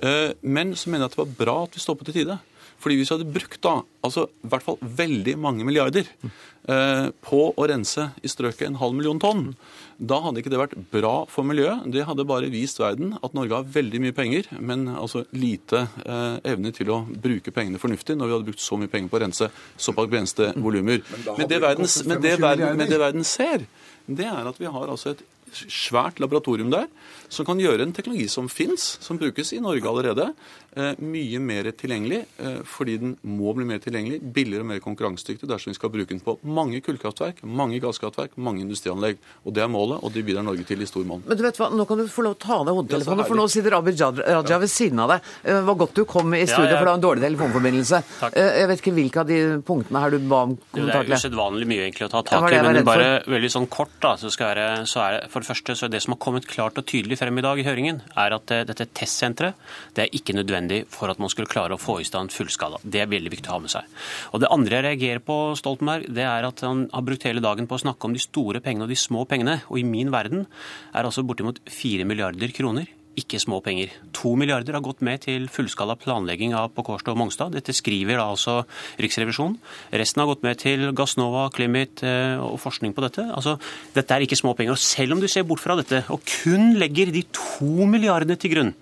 [0.00, 2.38] Eh, Men så mener jeg at det var bra at vi stoppet i tide.
[2.82, 7.40] Fordi hvis vi hadde brukt da, altså i hvert fall veldig mange milliarder eh, på
[7.50, 9.48] å rense i strøket en halv million tonn,
[9.96, 11.86] da hadde ikke det vært bra for miljøet.
[11.92, 16.36] Det hadde bare vist verden at Norge har veldig mye penger, men altså lite eh,
[16.52, 19.24] evne til å bruke pengene fornuftig når vi hadde brukt så mye penger på å
[19.24, 21.00] rense såpass begrensede volumer.
[21.00, 23.66] Men, Men, det verden, men, det verden, men det verden ser,
[24.06, 25.24] det er at vi har altså et
[25.56, 26.88] svært laboratorium der
[27.28, 30.28] som kan gjøre en teknologi som fins, som brukes i Norge allerede,
[30.76, 35.48] eh, mye mer tilgjengelig, eh, fordi den må bli mer tilgjengelig, billigere og mer konkurransedyktig
[35.48, 39.16] dersom vi skal bruke den på mange kullkraftverk, mange gasskraftverk, mange industrianlegg.
[39.46, 41.22] Og Det er målet, og det bidrar Norge til i stor monn.
[41.26, 43.24] Men du vet hva, Nå kan du få lov å ta av deg hodetelefonen, Ja,
[43.24, 45.20] for nå sitter Abid Raja ved siden av deg.
[45.44, 46.78] Eh, Det var godt du kom i studio, Ja, ja.
[46.78, 48.02] for det var en dårlig telefonforbindelse.
[48.20, 48.36] Takk.
[48.36, 51.10] Eh, Jeg vet ikke hvilke av de punktene her du ba om kommentar til.
[51.10, 53.96] Det er usedvanlig mye egentlig å ta tak i, det men bare veldig sånn kort
[54.00, 56.18] da, så, skal jeg, så er det for det første så er det som har
[56.18, 59.56] kommet klart og tydelig frem i dag i høringen, er at eh, dette testsenteret
[59.96, 62.80] det er ikke nødvendig for at man skulle klare å få i stand fullskala.
[62.82, 63.96] Det er veldig viktig å ha med seg.
[64.32, 67.68] Og Det andre jeg reagerer på Stoltenberg, det er at han har brukt hele dagen
[67.68, 69.60] på å snakke om de store pengene og de små pengene.
[69.70, 70.46] Og i min verden
[70.92, 73.92] er altså bortimot 4 milliarder kroner ikke små penger.
[74.16, 77.54] To milliarder har gått med til fullskala planlegging av på Kårstø og Mongstad.
[77.56, 78.58] Dette skriver da altså
[79.02, 79.56] Riksrevisjonen.
[79.96, 83.24] Resten har gått med til Gassnova, Climit eh, og forskning på dette.
[83.32, 83.56] Altså,
[83.96, 84.76] Dette er ikke små penger.
[84.76, 88.52] Og selv om du ser bort fra dette, og kun legger de to milliardene til
[88.52, 88.74] grunn,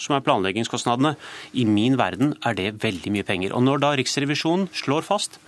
[0.00, 1.14] som er planleggingskostnadene,
[1.52, 3.52] i min verden er det veldig mye penger.
[3.52, 5.38] Og når da Riksrevisjonen slår fast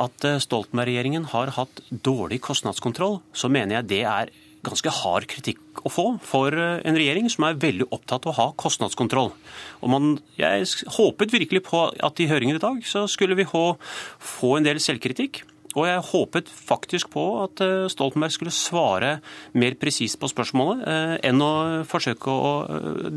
[0.00, 5.82] at eh, Stoltenberg-regjeringen har hatt dårlig kostnadskontroll, så mener jeg det er ganske hard kritikk
[5.86, 9.32] å få for eh, en regjering som er veldig opptatt av å ha kostnadskontroll.
[9.80, 13.72] Og man, jeg håpet virkelig på at i høringen i dag så skulle vi få,
[14.18, 15.44] få en del selvkritikk.
[15.78, 19.12] Og jeg håpet faktisk på at eh, Stoltenberg skulle svare
[19.54, 21.52] mer presist på spørsmålet, eh, enn å
[21.86, 22.50] forsøke å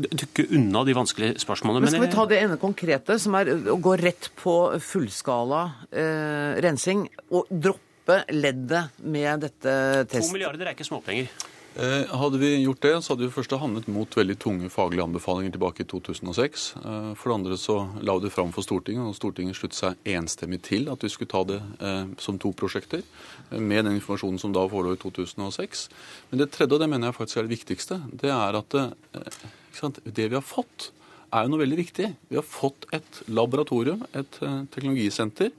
[0.06, 1.88] dukke unna de vanskelige spørsmålene.
[1.88, 6.62] Men skal vi ta det ene konkrete, som er å gå rett på fullskala eh,
[6.62, 9.74] rensing, og droppe leddet med dette
[10.10, 11.28] to milliarder er ikke småpenger.
[11.74, 15.56] Eh, Hadde vi gjort det, så hadde vi først havnet mot veldig tunge faglige anbefalinger
[15.56, 16.66] tilbake i 2006.
[16.78, 20.12] Eh, For det andre så la vi det fram for Stortinget, og Stortinget sluttet seg
[20.14, 23.02] enstemmig til at vi skulle ta det eh, som to prosjekter,
[23.50, 25.88] med den informasjonen som da forelå i 2006.
[26.30, 29.80] Men det tredje, og det mener jeg faktisk er det viktigste, det er at ikke
[29.80, 30.92] sant, det vi har fått,
[31.34, 32.08] er jo noe veldig viktig.
[32.30, 35.52] Vi har fått et laboratorium, et eh, teknologisenter,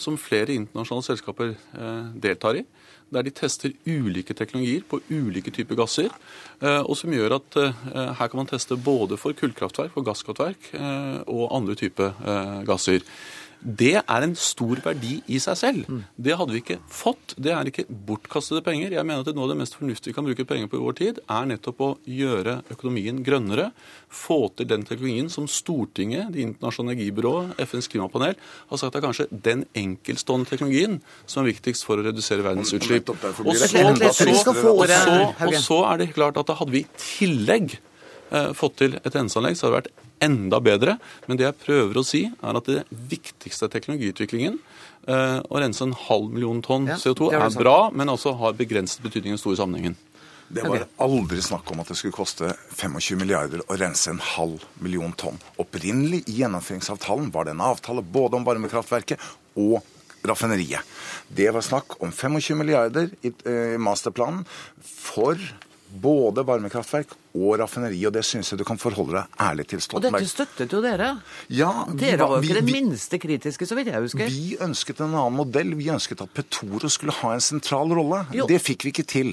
[0.00, 2.66] som flere internasjonale selskaper eh, deltar i
[3.12, 6.08] der de tester ulike teknologier på ulike typer gasser,
[6.64, 10.70] eh, og som gjør at her kan man teste både for kullkraftverk, for gasskraftverk
[11.28, 12.16] og andre typer
[12.64, 13.04] gasser.
[13.62, 15.90] Det er en stor verdi i seg selv.
[16.18, 17.36] Det hadde vi ikke fått.
[17.38, 18.96] Det er ikke bortkastede penger.
[18.96, 20.96] Jeg mener at Noe av det mest fornuftige vi kan bruke penger på i vår
[20.98, 23.70] tid, er nettopp å gjøre økonomien grønnere.
[24.12, 28.34] Få til den teknologien som Stortinget, Det internasjonale energibyrået, FNs klimapanel
[28.70, 33.08] har sagt er kanskje den enkeltstående teknologien som er viktigst for å redusere verdens utslipp.
[33.08, 33.16] Og
[33.56, 33.96] så, og
[34.90, 38.98] så, og så er det klart at da hadde vi i tillegg eh, fått til
[38.98, 40.96] et renseanlegg, så hadde det vært enda bedre.
[41.26, 44.60] Men det jeg prøver å si, er at det viktigste er teknologiutviklingen.
[45.10, 48.12] Eh, Å rense en halv million tonn Ja, CO2 det har du er bra, men
[48.12, 49.96] også har begrenset betydning i den store sammenhengen.
[50.52, 54.62] Det var aldri snakk om at det skulle koste 25 milliarder å rense en halv
[54.84, 55.38] million tonn.
[55.62, 59.22] Opprinnelig i gjennomføringsavtalen var det en avtale både om varmekraftverket
[59.56, 59.80] og
[60.28, 60.84] raffineriet.
[61.32, 64.44] Det var snakk om 25 milliarder i eh, masterplanen
[64.84, 65.40] for
[65.92, 70.20] både varmekraftverk og raffineri, og det syns jeg du kan forholde deg ærlig til, Stoltenberg.
[70.20, 71.10] Og dette støttet jo dere.
[71.52, 74.32] Ja, Dere var jo ikke det minste kritiske, så vidt jeg husker.
[74.32, 75.74] Vi ønsket en annen modell.
[75.78, 78.24] Vi ønsket at Petoro skulle ha en sentral rolle.
[78.36, 78.48] Jo.
[78.50, 79.32] Det fikk vi ikke til.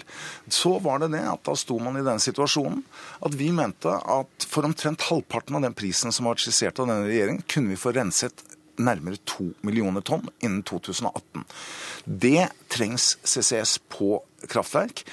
[0.51, 2.83] Så var det det at da sto man i den situasjonen
[3.25, 7.07] at vi mente at for omtrent halvparten av den prisen som var skissert av denne
[7.09, 8.45] regjeringen, kunne vi få renset
[8.79, 11.43] nærmere to millioner tonn innen 2018.
[12.05, 15.03] Det trengs CCS på kraftverk.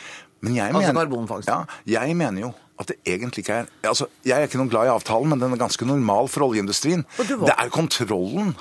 [0.45, 1.49] Men jeg Altså mener, karbonfangst.
[1.49, 4.85] ja, jeg mener jo at det egentlig ikke er altså, Jeg er ikke noe glad
[4.87, 7.07] i avtalen, men den er ganske normal for oljeindustrien.
[7.17, 8.55] Det er kontrollen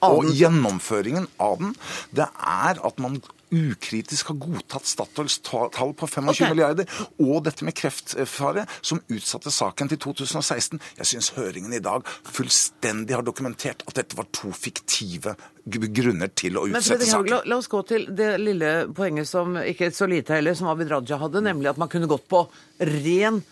[0.00, 1.74] og gjennomføringen av den.
[2.16, 3.18] Det er at man
[3.50, 6.50] ukritisk har godtatt Statoils tall på 25 okay.
[6.52, 10.80] milliarder, og dette med kreftfare, som utsatte saken til 2016.
[11.00, 15.36] Jeg syns høringen i dag fullstendig har dokumentert at dette var to fiktive
[15.70, 17.30] grunner til å utsette saken.
[17.30, 20.90] la, la oss gå til det lille poenget som ikke så lite heller, som Abid
[20.90, 22.46] Raja hadde, nemlig at man kunne gått på
[22.80, 23.42] ren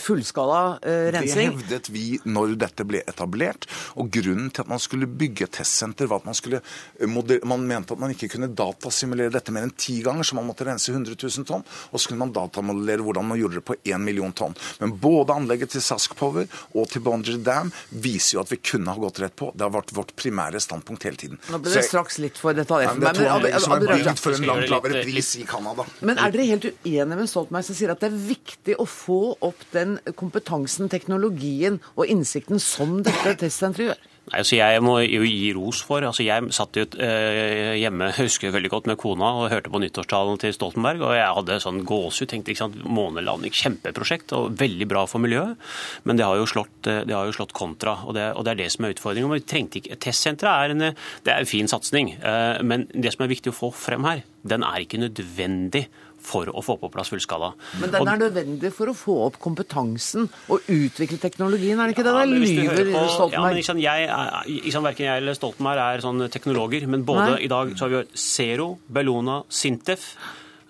[0.00, 1.50] fullskala rensing.
[1.50, 3.66] Det hevdet vi når dette ble etablert.
[4.00, 6.60] Og grunnen til at man skulle bygge et testsenter, var at man skulle
[7.00, 7.06] eh,
[7.46, 10.66] Man mente at man ikke kunne datasimulere dette mer enn ti ganger, så man måtte
[10.66, 11.64] rense 100 000 tonn.
[11.92, 14.54] Og så kunne man datamodellere hvordan man gjorde det på 1 million tonn.
[14.80, 18.90] Men både anlegget til Sask Power og til Boundary Dam viser jo at vi kunne
[18.94, 19.52] ha gått rett på.
[19.54, 21.38] Det har vært vårt primære standpunkt hele tiden.
[21.50, 23.10] Nå ble det jeg- straks litt for detaljert for det meg.
[23.10, 25.86] er to Men, anlegg som er Abid bygd for en langt lavere pris i Canada.
[26.00, 29.20] Men er dere helt uenige med Stoltenberg som sier at det er viktig å få
[29.40, 34.06] opp den kompetansen, teknologien og innsikten som dette testsenteret gjør?
[34.30, 38.28] Nei, altså Jeg må jo gi ros for altså Jeg satt jo eh, hjemme jeg
[38.28, 41.02] husker veldig godt med kona og hørte på nyttårstalen til Stoltenberg.
[41.02, 42.30] og Jeg hadde sånn gåsehud.
[42.30, 45.56] tenkte ikke sant, Månelanding, kjempeprosjekt og veldig bra for miljøet.
[46.04, 48.62] Men det har jo slått, eh, har jo slått kontra, og det, og det er
[48.62, 49.34] det som er utfordringen.
[49.34, 50.86] Vi trengte Testsenteret er en,
[51.24, 54.22] det er en fin satsing, eh, men det som er viktig å få frem her,
[54.46, 55.88] den er ikke nødvendig
[56.20, 57.52] for å få på plass fullskala.
[57.80, 62.04] Men den er nødvendig for å få opp kompetansen og utvikle teknologien, er det ikke
[62.04, 62.12] det?
[62.14, 62.66] Ja, det?
[62.68, 63.56] hører lyver på- Ja, men Stoltenberg.
[63.60, 67.44] ikke sant, jeg, sant, Verken jeg eller Stoltenberg er sånn teknologer, men både Nei.
[67.44, 70.14] i dag så har vi Zero, Bellona, Sintef,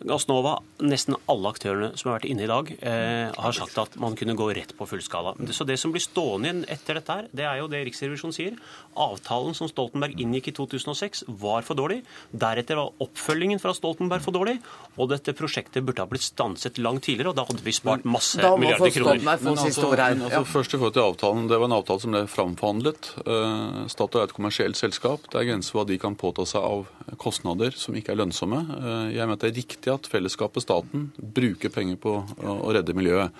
[0.01, 4.15] Gassnova, nesten alle aktørene som har vært inne i dag, eh, har sagt at man
[4.17, 5.35] kunne gå rett på fullskala.
[5.53, 8.57] Så det som blir stående igjen etter dette her, det er jo det Riksrevisjonen sier.
[8.97, 12.01] Avtalen som Stoltenberg inngikk i 2006 var for dårlig.
[12.33, 14.57] Deretter var oppfølgingen fra Stoltenberg for dårlig.
[14.97, 18.41] Og dette prosjektet burde ha blitt stanset langt tidligere, og da hadde vi spart masse
[18.41, 19.21] Da må milliarder få kroner.
[19.21, 20.25] Stoltenberg få Men altså, her.
[20.25, 21.49] altså, Først i forhold til avtalen.
[21.49, 23.13] Det var en avtale som ble framforhandlet.
[23.27, 25.29] Uh, Statoil er et kommersielt selskap.
[25.31, 26.89] Det er grenser for hva de kan påta seg av
[27.21, 28.65] kostnader som ikke er lønnsomme.
[28.81, 32.97] Uh, Jeg mener at det er riktig at fellesskapet, staten, bruker penger på å redde
[32.97, 33.35] miljøet.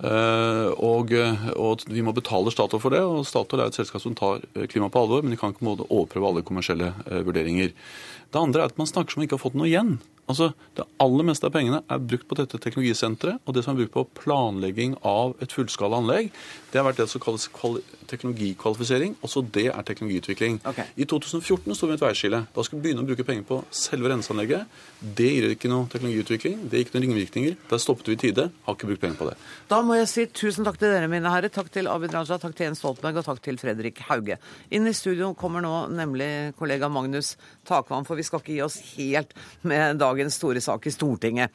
[0.00, 1.12] Eh, Og,
[1.60, 3.02] og vi må betale Statoil for det.
[3.04, 5.66] og Statoil er et selskap som tar eh, klima på alvor, men de kan ikke
[5.88, 7.74] overprøve alle kommersielle eh, vurderinger.
[8.30, 9.98] Det andre er at man snakker som om man ikke har fått noe igjen.
[10.30, 13.82] Altså, Det aller meste av pengene er brukt på dette teknologisenteret, og det som er
[13.82, 16.30] brukt på planlegging av et fullskala anlegg,
[16.70, 19.16] det har vært det som kalles kvali teknologikvalifisering.
[19.26, 20.60] Også det er teknologiutvikling.
[20.66, 20.86] Okay.
[20.96, 22.40] I 2014 sto vi med et veiskille.
[22.54, 24.80] Da skulle vi begynne å bruke penger på selve renseanlegget.
[25.00, 27.58] Det gir ikke noe teknologiutvikling, det gir ikke noen ringvirkninger.
[27.70, 29.36] Der stoppet vi i tide, har ikke brukt penger på det.
[29.70, 31.52] Da må jeg si tusen takk til dere, mine herrer.
[31.54, 34.38] Takk til Abid Raja, takk til Jens Stoltenberg og takk til Fredrik Hauge.
[34.74, 37.36] Inn i studio kommer nå nemlig kollega Magnus
[37.68, 39.34] Takvam, for vi skal ikke gi oss helt
[39.66, 41.50] med dagens store sak i Stortinget.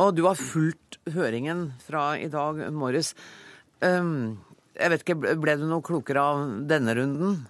[0.00, 3.12] Og du har fulgt høringen fra i dag morges.
[3.80, 7.44] Jeg vet ikke, ble du noe klokere av denne runden?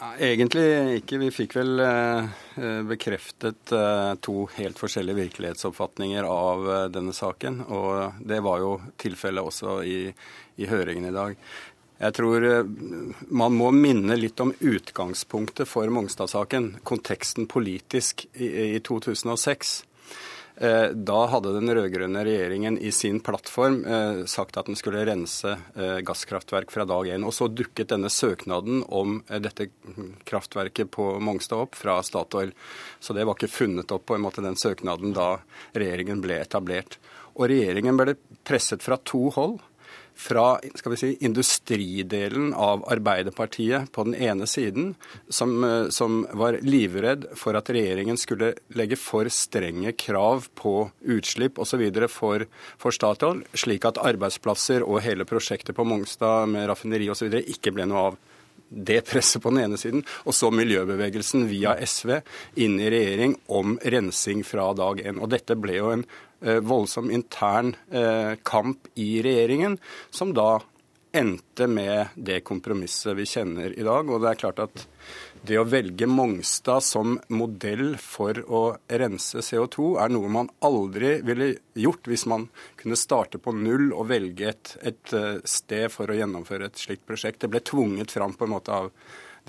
[0.00, 1.18] Egentlig ikke.
[1.20, 7.60] Vi fikk vel eh, eh, bekreftet eh, to helt forskjellige virkelighetsoppfatninger av denne saken.
[7.68, 9.98] Og det var jo tilfellet også i,
[10.56, 11.36] i høringen i dag.
[12.00, 12.64] Jeg tror eh,
[13.28, 16.78] man må minne litt om utgangspunktet for Mongstad-saken.
[16.86, 19.72] Konteksten politisk i, i 2006.
[20.64, 25.58] Eh, Da hadde den rød-grønne regjeringen i sin plattform eh, sagt at den skulle rense
[25.76, 27.26] gasskraftverk fra dag én.
[27.28, 29.68] Og så dukket denne søknaden om dette
[30.24, 32.56] kraftverket på Mongstad opp fra Statoil.
[32.96, 35.34] Så det var ikke funnet opp på en måte den søknaden da
[35.76, 36.96] regjeringen ble etablert.
[37.36, 38.16] Og regjeringen ble
[38.48, 39.60] presset fra to hold
[40.20, 44.94] fra skal vi si, industridelen av Arbeiderpartiet på den ene siden,
[45.28, 51.58] som, eh, som, var livredd for at regjeringen skulle legge for strenge krav på utslipp
[51.58, 51.86] osv.
[52.12, 52.44] For,
[52.78, 57.40] for Statoil, slik at arbeidsplasser og hele prosjektet på Mongstad med raffineri osv.
[57.40, 58.20] ikke ble noe av
[58.70, 62.20] det presset på den ene siden, og så miljøbevegelsen via SV
[62.62, 65.18] inn i regjering om rensing fra dag én.
[65.18, 66.04] Og dette ble jo en
[66.40, 69.78] voldsom intern eh, kamp i regjeringen,
[70.10, 70.60] som da
[71.12, 74.10] endte med det kompromisset vi kjenner i dag.
[74.10, 74.84] Og det er klart at
[75.46, 78.62] det å velge Mongstad som modell for å
[79.02, 82.46] rense CO2 er noe man aldri ville gjort hvis man
[82.80, 87.06] kunne starte på null og velge et, et eh, sted for å gjennomføre et slikt
[87.08, 87.42] prosjekt.
[87.42, 88.92] Det ble tvunget fram på en måte av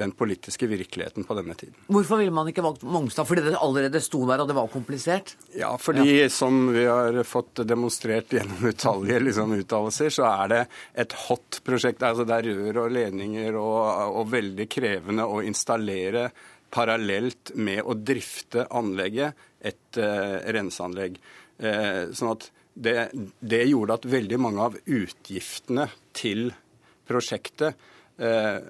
[0.01, 1.77] den politiske virkeligheten på denne tiden.
[1.91, 3.27] Hvorfor ville man ikke valgt Mongstad?
[3.29, 5.35] Fordi det allerede sto der og det var komplisert?
[5.57, 6.29] Ja, fordi ja.
[6.33, 10.61] som vi har fått demonstrert gjennom utallige liksom, uttalelser, så er det
[11.05, 12.03] et hot prosjekt.
[12.07, 16.29] Altså det er rør og ledninger og, og veldig krevende å installere
[16.71, 21.19] parallelt med å drifte anlegget et uh, renseanlegg.
[21.61, 26.49] Uh, sånn at det, det gjorde at veldig mange av utgiftene til
[27.07, 27.89] prosjektet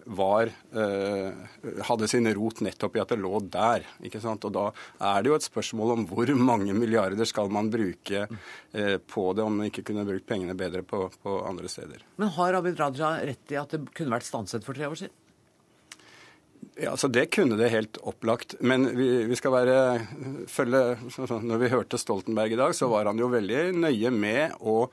[0.06, 1.34] var, eh,
[1.88, 3.86] hadde sin rot nettopp i at det lå der.
[4.04, 4.46] ikke sant?
[4.46, 4.68] Og Da
[5.00, 9.44] er det jo et spørsmål om hvor mange milliarder skal man bruke eh, på det,
[9.44, 12.06] om man ikke kunne brukt pengene bedre på, på andre steder.
[12.18, 15.18] Men har Abid Raja rett i at det kunne vært stanset for tre år siden?
[16.78, 18.56] Ja, altså Det kunne det helt opplagt.
[18.62, 19.78] Men vi, vi skal være
[20.48, 20.98] følge
[21.42, 24.86] Når vi hørte Stoltenberg i dag, så var han jo veldig nøye med å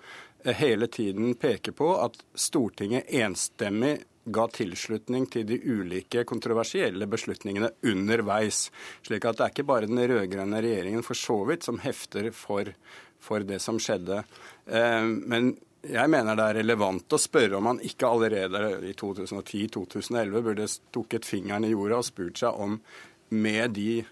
[0.59, 3.99] hele tiden peke på at Stortinget enstemmig
[4.35, 8.67] ga tilslutning til de ulike kontroversielle beslutningene underveis.
[9.07, 12.73] Slik at det er ikke bare den rød-grønne regjeringen for så vidt som hefter for,
[13.21, 14.23] for det som skjedde.
[14.67, 15.53] Eh, men
[15.89, 21.29] jeg mener det er relevant å spørre om man ikke allerede i 2010-2011 burde stukket
[21.29, 22.81] fingeren i jorda og spurt seg om
[23.29, 24.05] med de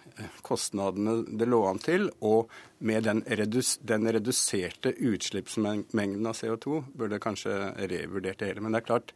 [0.44, 2.52] kostnadene det lå an til, og
[2.84, 7.54] med den, redus, den reduserte utslippsmengden av CO2, burde kanskje
[7.88, 8.64] revurdert det hele.
[8.64, 9.14] Men det er klart,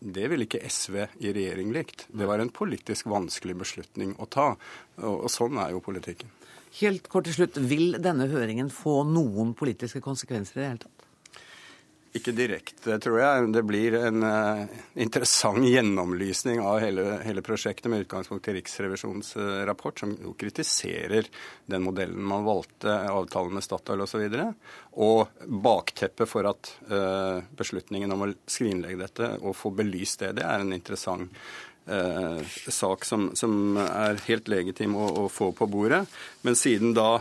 [0.00, 2.06] det ville ikke SV i regjering likt.
[2.08, 4.54] Det var en politisk vanskelig beslutning å ta.
[5.04, 6.32] Og, sånn er jo politikken.
[6.80, 10.99] Helt kort til slutt, Vil denne høringen få noen politiske konsekvenser i det hele tatt?
[12.10, 13.50] Ikke direkte, tror jeg.
[13.54, 14.64] Det blir en uh,
[14.98, 21.28] interessant gjennomlysning av hele, hele, prosjektet med utgangspunkt i Riksrevisjonens uh, rapport, som jo kritiserer
[21.70, 24.26] den modellen man valgte, avtalen med Statoil osv.
[24.26, 30.26] Og, så og bakteppet for at uh, beslutningen om å skrinlegge dette og få belyst
[30.26, 31.30] det, det er en interessant
[32.70, 36.04] sak som, som, er helt legitim å, å, få på bordet.
[36.46, 37.16] Men siden da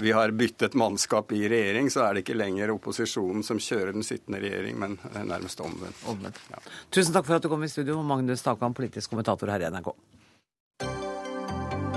[0.00, 4.06] vi har byttet mannskap i regjering, så er det ikke lenger opposisjonen som kjører den
[4.06, 6.04] sittende regjering, men nærmest omvendt.
[6.08, 6.40] omvendt.
[6.52, 6.62] Ja.
[6.94, 9.92] Tusen takk for at du kom i studio, Magnus Takam, politisk kommentator her i NRK.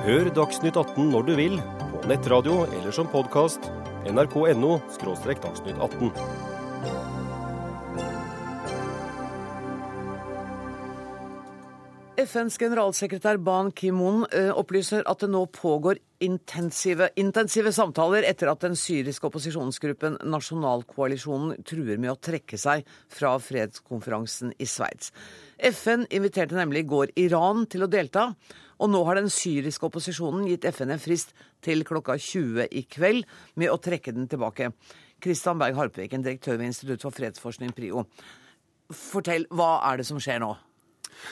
[0.01, 1.59] Hør Dagsnytt 18 når du vil,
[2.01, 3.69] på nettradio eller som podkast.
[4.09, 4.79] nrk.no–
[5.45, 6.50] dagsnytt 18.
[12.21, 18.61] FNs generalsekretær Ban Ki-moon eh, opplyser at det nå pågår intensive, intensive, samtaler etter at
[18.61, 25.09] den syriske opposisjonsgruppen Nasjonalkoalisjonen truer med å trekke seg fra fredskonferansen i Sveits.
[25.57, 28.29] FN inviterte nemlig i går Iran til å delta,
[28.77, 31.33] og nå har den syriske opposisjonen gitt FN en frist
[31.65, 33.25] til klokka 20 i kveld
[33.61, 34.73] med å trekke den tilbake.
[35.21, 38.05] Kristian Berg Harpviken, direktør ved Institutt for fredsforskning, PRIO.
[38.91, 40.57] Fortell, hva er det som skjer nå?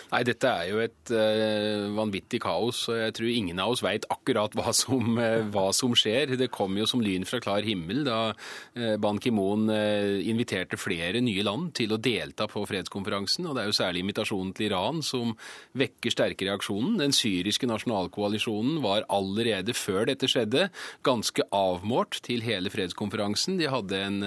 [0.09, 2.81] Nei, dette er jo et uh, vanvittig kaos.
[2.89, 6.35] og Jeg tror ingen av oss veit akkurat hva som, uh, hva som, skjer.
[6.39, 11.43] Det kom jo som lyn fra klar himmel da uh, Ban Ki-moon inviterte flere nye
[11.45, 13.47] land til å delta på fredskonferansen.
[13.47, 15.33] og Det er jo særlig invitasjonen til Iran som
[15.77, 16.97] vekker sterke reaksjonen.
[17.01, 20.69] Den syriske nasjonalkoalisjonen var allerede før dette skjedde,
[21.05, 23.59] ganske avmålt til hele fredskonferansen.
[23.59, 24.21] De hadde en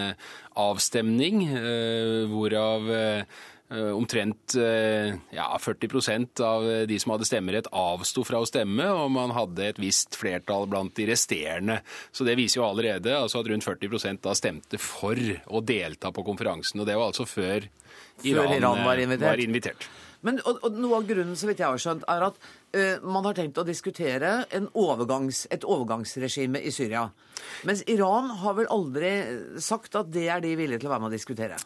[0.59, 1.47] avstemning
[2.33, 2.91] hvorav
[3.73, 9.33] omtrent eh, ja, 40% av de som hadde stemmerett, avsto fra å stemme, og man
[9.37, 11.81] hadde et visst flertall blant de resterende.
[12.13, 16.25] Så det viser jo allerede altså at rundt 40 da stemte for å delta på
[16.27, 16.83] konferansen.
[16.83, 17.69] Og det var altså før
[18.23, 19.29] Iran, før Iran var, eh, invitert.
[19.29, 19.89] var, invitert.
[20.23, 23.27] Men og, og Noe av grunnen så vidt jeg har skjønt, er at uh, man
[23.27, 24.45] har tenkt å diskutere
[24.79, 27.09] overgangs, et overgangsregime i Syria.
[27.67, 29.11] Mens Iran har vel aldri
[29.59, 31.59] sagt at det er de villige til å være med å diskutere?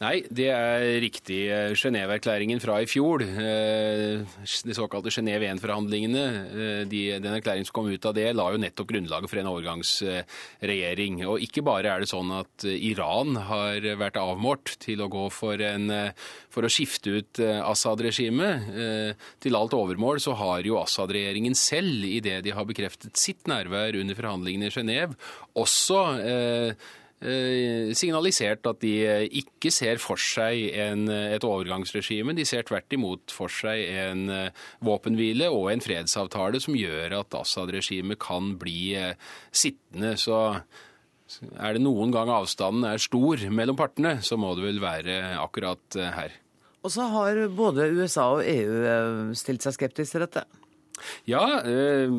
[0.00, 1.42] Nei, det er riktig.
[1.76, 4.22] Genéve-erklæringen fra i fjor, eh,
[4.64, 8.56] de såkalte Genéve 1-forhandlingene, eh, de, den erklæringen som kom ut av det, la jo
[8.62, 11.18] nettopp grunnlaget for en overgangsregjering.
[11.28, 15.60] Og ikke bare er det sånn at Iran har vært avmålt til å gå for,
[15.60, 15.92] en,
[16.48, 18.72] for å skifte ut Assad-regimet.
[19.44, 24.00] Til alt overmål så har jo Assad-regjeringen selv, i det de har bekreftet sitt nærvær
[24.00, 25.20] under forhandlingene i Genéve,
[25.60, 26.76] også eh, Eh,
[27.20, 32.32] signalisert at de eh, ikke ser for seg en, eh, et overgangsregime.
[32.36, 34.24] De ser tvert imot for seg en
[34.84, 38.94] våpenhvile og en fredsavtale som gjør at Assad-regimet kan bli
[39.52, 40.14] sittende.
[40.20, 40.38] Så
[41.60, 46.00] er det noen gang avstanden er stor mellom partene, så må det vel være akkurat
[46.16, 46.32] her.
[46.80, 50.46] Og så har både USA og EU stilt seg skeptisk til dette.
[51.28, 52.10] Ja, eh,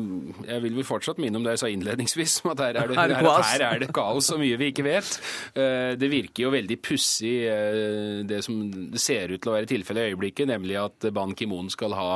[0.46, 2.98] jeg vil vel fortsatt minne om det jeg sa innledningsvis, om at her er det,
[2.98, 5.10] her, her er det kaos og mye vi ikke vet.
[5.58, 8.60] Eh, det virker jo veldig pussig eh, det som
[8.98, 12.10] ser ut til å være tilfellet i øyeblikket, nemlig at Ban Ki-moon skal ha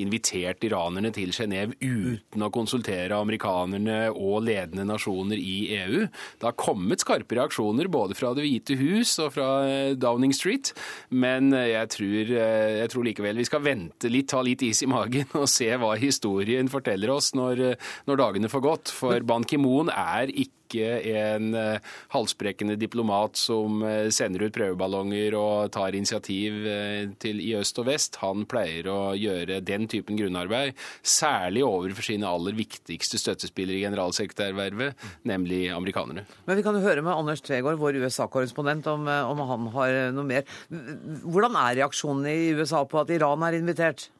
[0.00, 6.04] invitert iranerne til Genéve uten å konsultere amerikanerne og ledende nasjoner i EU.
[6.40, 9.48] Det har kommet skarpe reaksjoner både fra Det hvite hus og fra
[9.98, 10.72] Downing Street,
[11.10, 15.26] men jeg tror, jeg tror likevel vi skal vente litt, ta litt is i magen
[15.38, 17.64] og se hva historien historien forteller oss når,
[18.10, 18.94] når dagene får gått.
[18.94, 21.80] For Ban Ki-moon er ikke en eh,
[22.12, 27.88] halsbrekkende diplomat som eh, sender ut prøveballonger og tar initiativ eh, til i øst og
[27.88, 28.20] vest.
[28.22, 35.08] Han pleier å gjøre den typen grunnarbeid, særlig overfor sine aller viktigste støttespillere i generalsekretærvervet,
[35.26, 36.26] nemlig amerikanerne.
[36.46, 40.28] Men vi kan jo høre med Anders Tvegård, vår USA-korrespondent, om, om han har noe
[40.28, 40.46] mer.
[40.70, 44.10] Hvordan er reaksjonene i USA på at Iran er invitert?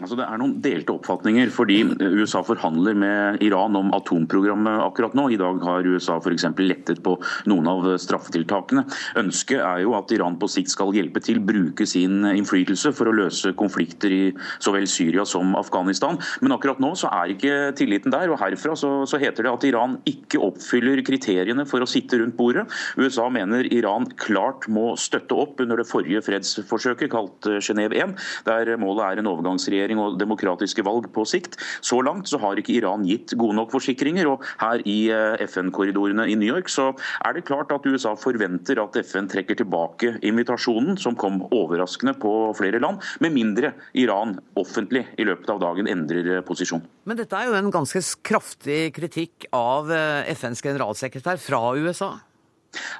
[0.00, 5.26] Altså Det er noen delte oppfatninger, fordi USA forhandler med Iran om atomprogrammet akkurat nå.
[5.34, 6.46] I dag har USA f.eks.
[6.60, 7.16] lettet på
[7.50, 8.86] noen av straffetiltakene.
[9.20, 13.16] Ønsket er jo at Iran på sikt skal hjelpe til, bruke sin innflytelse for å
[13.16, 14.22] løse konflikter i
[14.62, 16.16] så vel Syria som Afghanistan.
[16.40, 19.68] Men akkurat nå så er ikke tilliten der, og herfra så, så heter det at
[19.68, 22.64] Iran ikke oppfyller kriteriene for å sitte rundt bordet.
[22.96, 28.16] USA mener Iran klart må støtte opp under det forrige fredsforsøket, kalt Genéve 1,
[28.48, 31.58] der målet er en overgangsregjering regjering og demokratiske valg på sikt.
[31.82, 34.26] Så langt så har ikke Iran gitt gode nok forsikringer.
[34.28, 36.92] og Her i eh, FN-korridorene i New York så
[37.24, 42.52] er det klart at USA forventer at FN trekker tilbake invitasjonen, som kom overraskende på
[42.56, 46.82] flere land, med mindre Iran offentlig i løpet av dagen endrer eh, posisjon.
[47.04, 52.14] Men dette er jo en ganske kraftig kritikk av eh, FNs generalsekretær fra USA?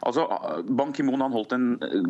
[0.07, 0.27] Altså,
[0.67, 1.67] Ban Ki-moon holdt en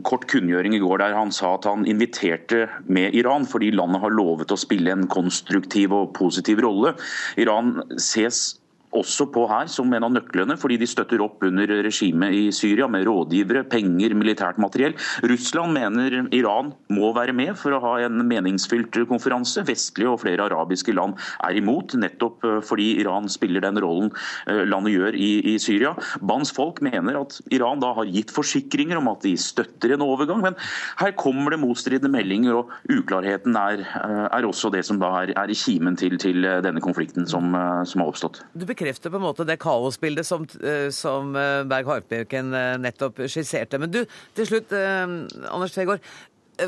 [0.07, 4.15] kort kunngjøring i går der han sa at han inviterte med Iran fordi landet har
[4.15, 6.95] lovet å spille en konstruktiv og positiv rolle.
[7.41, 8.60] Iran ses
[8.97, 12.89] også på her som en av nøklene, fordi de støtter opp under regimet i Syria
[12.91, 14.97] med rådgivere, penger, militært materiell.
[15.31, 19.63] Russland mener Iran må være med for å ha en meningsfylt konferanse.
[19.69, 21.17] Vestlige og flere arabiske land
[21.47, 24.11] er imot, nettopp eh, fordi Iran spiller den rollen
[24.51, 25.95] eh, landet gjør i, i Syria.
[26.27, 30.43] Bans folk mener at Iran da har gitt forsikringer om at de støtter en overgang,
[30.45, 30.59] men
[31.01, 35.35] her kommer det motstridende meldinger, og uklarheten er, eh, er også det som da er,
[35.39, 37.55] er kimen til, til denne konflikten som,
[37.87, 38.41] som har oppstått.
[38.57, 43.21] Du bekrefter på en måte det kaosbildet som, eh, som eh, Berg Harpøken eh, nettopp
[43.29, 43.79] skisserte.
[43.79, 44.05] Men du,
[44.35, 46.01] til slutt, Anders Tvegård.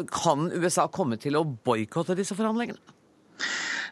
[0.09, 2.81] Kan USA komme til å boikotte disse forhandlingene?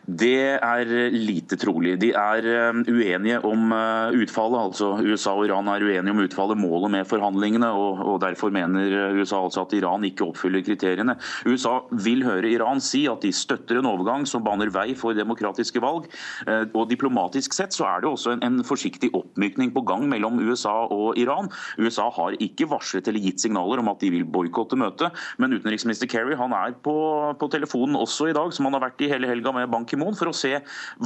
[0.07, 1.95] Det er lite trolig.
[2.01, 4.71] De er eh, uenige om eh, utfallet.
[4.71, 7.69] altså USA og Iran er uenige om utfallet, målet med forhandlingene.
[7.69, 11.17] og, og Derfor mener USA altså at Iran ikke oppfyller kriteriene.
[11.47, 15.83] USA vil høre Iran si at de støtter en overgang som baner vei for demokratiske
[15.85, 16.09] valg.
[16.49, 20.41] Eh, og Diplomatisk sett så er det også en, en forsiktig oppmykning på gang mellom
[20.41, 21.53] USA og Iran.
[21.79, 26.09] USA har ikke varslet eller gitt signaler om at de vil boikotte møtet, men utenriksminister
[26.11, 26.97] Kerry han er på,
[27.37, 30.17] på telefonen også i dag, som han har vært i hele helga med Ban Ki-moon
[30.19, 30.55] for å se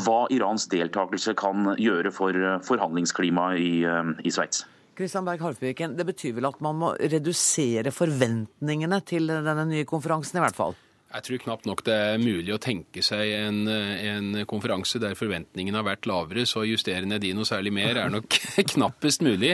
[0.05, 4.64] hva Irans deltakelse kan gjøre for eh, forhandlingsklimaet i, eh, i Sveits.
[4.95, 10.39] Kristian Berg Harpviken, Det betyr vel at man må redusere forventningene til denne nye konferansen,
[10.39, 10.76] i hvert fall?
[11.15, 15.79] Jeg tror knapt nok det er mulig å tenke seg en, en, konferanse der forventningene
[15.79, 18.35] har vært lavere, så justere ned de noe særlig mer er nok
[18.75, 19.53] knappest mulig.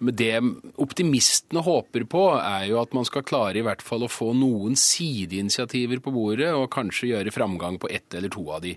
[0.00, 0.32] Men det
[0.80, 4.78] optimistene håper på, er jo at man skal klare i hvert fall å få noen
[4.78, 8.72] sideinitiativer på bordet, og kanskje gjøre framgang på ett eller to av de.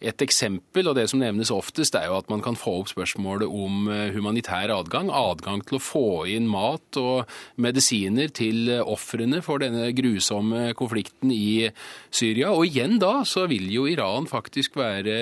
[0.00, 3.48] Et eksempel, og det som nevnes oftest, er jo at man kan få opp spørsmålet
[3.48, 5.10] om eh, humanitær adgang.
[5.12, 7.28] Adgang til å få inn mat og
[7.60, 11.68] medisiner til ofrene for denne grusomme konflikten i
[12.08, 12.54] Syria.
[12.54, 15.18] Og igjen da så vil jo Iran faktisk være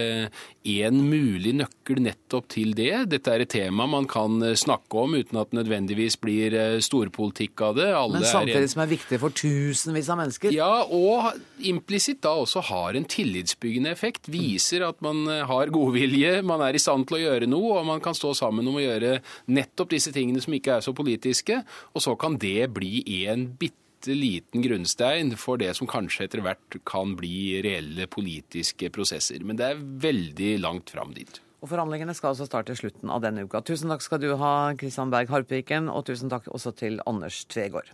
[0.69, 3.09] en mulig nøkkel nettopp til det.
[3.09, 7.79] Dette er et tema man kan snakke om uten at det nødvendigvis blir storpolitikk av
[7.79, 7.89] det.
[7.97, 10.53] Alle Men samtidig som er viktig for tusenvis av mennesker?
[10.53, 14.29] Ja, og implisitt da også har en tillitsbyggende effekt.
[14.29, 18.05] Viser at man har godvilje, man er i stand til å gjøre noe, og man
[18.05, 19.19] kan stå sammen om å gjøre
[19.49, 21.63] nettopp disse tingene som ikke er så politiske.
[21.95, 26.79] Og så kan det bli en bitte liten grunnstein for det som kanskje etter hvert
[26.87, 29.43] kan bli reelle politiske prosesser.
[29.43, 31.41] Men det er veldig langt fram dit.
[31.59, 33.63] Og Forhandlingene skal altså starte i slutten av denne uka.
[33.67, 37.91] Tusen takk skal du ha, Kristian Berg Harpviken, og tusen takk også til Anders Tvegård.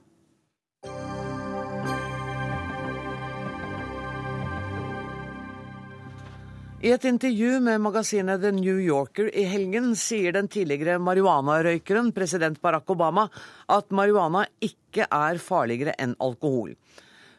[6.85, 12.59] I et intervju med magasinet The New Yorker i helgen sier den tidligere marihuanarøykeren president
[12.61, 13.25] Barack Obama
[13.73, 16.75] at marihuana ikke er farligere enn alkohol.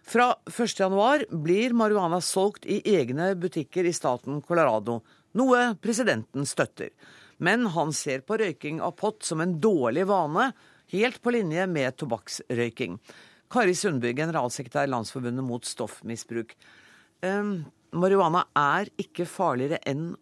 [0.02, 5.04] Fra 1.1 blir marihuana solgt i egne butikker i staten Colorado,
[5.36, 6.92] noe presidenten støtter.
[7.38, 10.52] Men han ser på røyking av pott som en dårlig vane,
[10.94, 13.00] helt på linje med tobakksrøyking.
[13.52, 16.56] Kari Sundby, generalsekretær i Landsforbundet mot stoffmisbruk.
[17.26, 17.66] Um,
[17.96, 20.14] marihuana er ikke farligere enn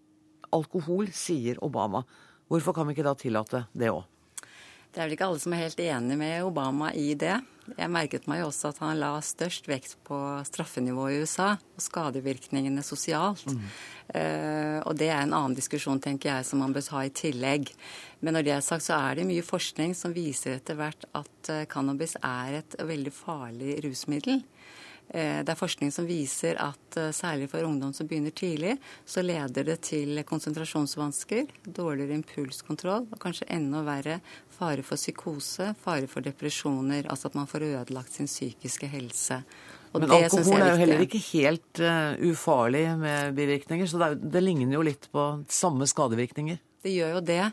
[0.53, 2.03] alkohol, sier Obama.
[2.51, 4.03] Hvorfor kan vi ikke da tillate det òg?
[4.93, 7.39] Det er vel ikke alle som er helt enig med Obama i det.
[7.77, 12.83] Jeg merket meg også at han la størst vekt på straffenivået i USA og skadevirkningene
[12.83, 13.45] sosialt.
[13.47, 13.61] Mm.
[14.13, 17.71] Uh, og det er en annen diskusjon, tenker jeg, som man bør ta i tillegg.
[18.19, 21.51] Men når det er sagt, så er det mye forskning som viser etter hvert at
[21.53, 24.43] uh, cannabis er et veldig farlig rusmiddel.
[25.09, 29.21] Eh, det er forskning som viser at eh, særlig for ungdom som begynner tidlig, så
[29.25, 34.19] leder det til konsentrasjonsvansker, dårligere impulskontroll og kanskje enda verre
[34.53, 37.07] fare for psykose, fare for depresjoner.
[37.11, 39.43] Altså at man får ødelagt sin psykiske helse.
[39.93, 44.07] Og Men alkohol er, er jo heller ikke helt uh, ufarlig med bivirkninger, så det,
[44.07, 46.57] er, det ligner jo litt på samme skadevirkninger.
[46.83, 47.43] Det gjør jo det.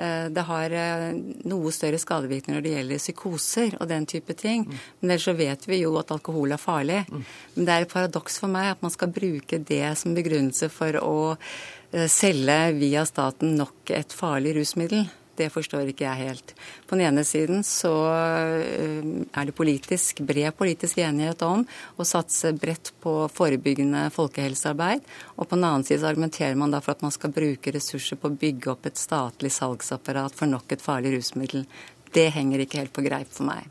[0.00, 1.10] Eh, det har eh,
[1.50, 4.64] noe større skadevirkninger når det gjelder psykoser og den type ting.
[4.64, 4.78] Mm.
[5.00, 7.02] Men ellers så vet vi jo at alkohol er farlig.
[7.12, 7.26] Mm.
[7.56, 10.96] Men det er et paradoks for meg at man skal bruke det som begrunnelse for
[11.02, 15.04] å eh, selge via staten nok et farlig rusmiddel.
[15.38, 16.54] Det forstår ikke jeg helt.
[16.88, 21.62] På den ene siden så eh, er det politisk, bred politisk enighet om
[21.96, 25.06] å satse bredt på forebyggende folkehelsearbeid.
[25.36, 28.18] Og på den annen side så argumenterer man da for at man skal bruke ressurser
[28.18, 31.66] på å bygge opp et statlig salgsapparat for nok et farlig rusmiddel.
[32.14, 33.68] Det henger ikke helt på greip for meg.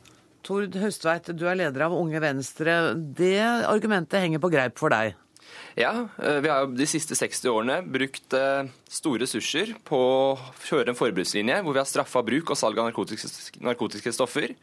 [0.47, 2.79] Tord Høstveit, du er leder av Unge Venstre.
[2.95, 5.17] Det argumentet henger på greip for deg?
[5.77, 10.37] Ja, eh, vi har jo de siste 60 årene brukt eh, store ressurser på å
[10.65, 14.55] kjøre en forbrukslinje hvor vi har straffa bruk og salg av narkotiske, narkotiske stoffer.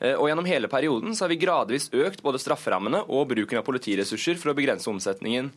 [0.00, 3.66] Eh, og gjennom hele perioden så har vi gradvis økt både strafferammene og bruken av
[3.68, 5.52] politiressurser for å begrense omsetningen.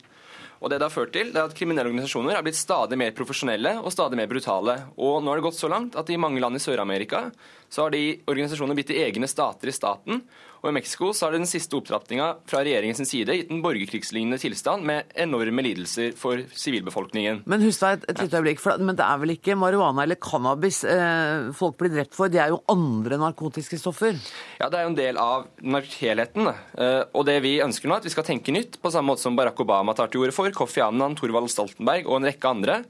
[0.62, 3.10] Og det det har ført til, det er at Kriminelle organisasjoner er blitt stadig mer
[3.18, 4.76] profesjonelle og stadig mer brutale.
[4.94, 7.24] Og nå har det gått så langt at i mange land i Sør-Amerika
[7.72, 10.20] så har de organisasjonene blitt til egne stater i staten.
[10.62, 14.84] Og I Mexico så har den siste opptrappinga fra regjeringens side gitt en borgerkrigslignende tilstand
[14.86, 17.40] med enorme lidelser for sivilbefolkningen.
[17.50, 20.20] Men husk deg et, et lite øyeblikk, for, men det er vel ikke marihuana eller
[20.22, 22.30] cannabis eh, folk blir drept for?
[22.30, 24.20] Det er jo andre narkotiske stoffer?
[24.60, 25.48] Ja, det er jo en del av
[25.96, 26.52] helheten.
[26.52, 29.24] Eh, og det vi ønsker nå, er at vi skal tenke nytt, på samme måte
[29.24, 32.82] som Barack Obama tar til orde for, Kofi Annan, Thorvald Stoltenberg og en rekke andre.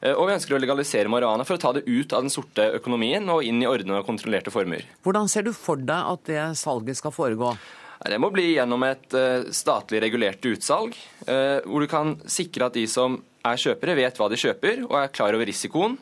[0.00, 2.68] Eh, og vi ønsker å legalisere marihuana for å ta det ut av den sorte
[2.78, 4.84] økonomien og inn i ordnede og kontrollerte former.
[5.06, 7.54] Hvordan ser du for deg at det salget skal foregå?
[7.96, 12.76] Det må bli gjennom et eh, statlig regulert utsalg, eh, hvor du kan sikre at
[12.76, 13.16] de som
[13.46, 15.96] er kjøpere, vet hva de kjøper og er klar over risikoen.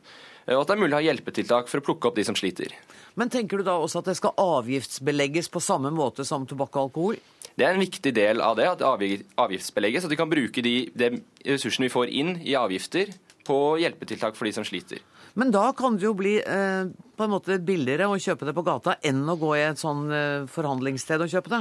[0.45, 2.74] Og at det er mulig å ha hjelpetiltak for å plukke opp de som sliter.
[3.16, 6.88] Men tenker du da også at det skal avgiftsbelegges på samme måte som tobakk og
[6.88, 7.20] alkohol?
[7.55, 10.05] Det er en viktig del av det, at det avgiftsbelegges.
[10.05, 11.11] At vi kan bruke de, de
[11.47, 13.14] ressursene vi får inn i avgifter
[13.47, 15.03] på hjelpetiltak for de som sliter.
[15.34, 16.86] Men da kan det jo bli eh,
[17.18, 20.05] på en måte billigere å kjøpe det på gata enn å gå i et sånn
[20.14, 21.61] eh, forhandlingssted og kjøpe det?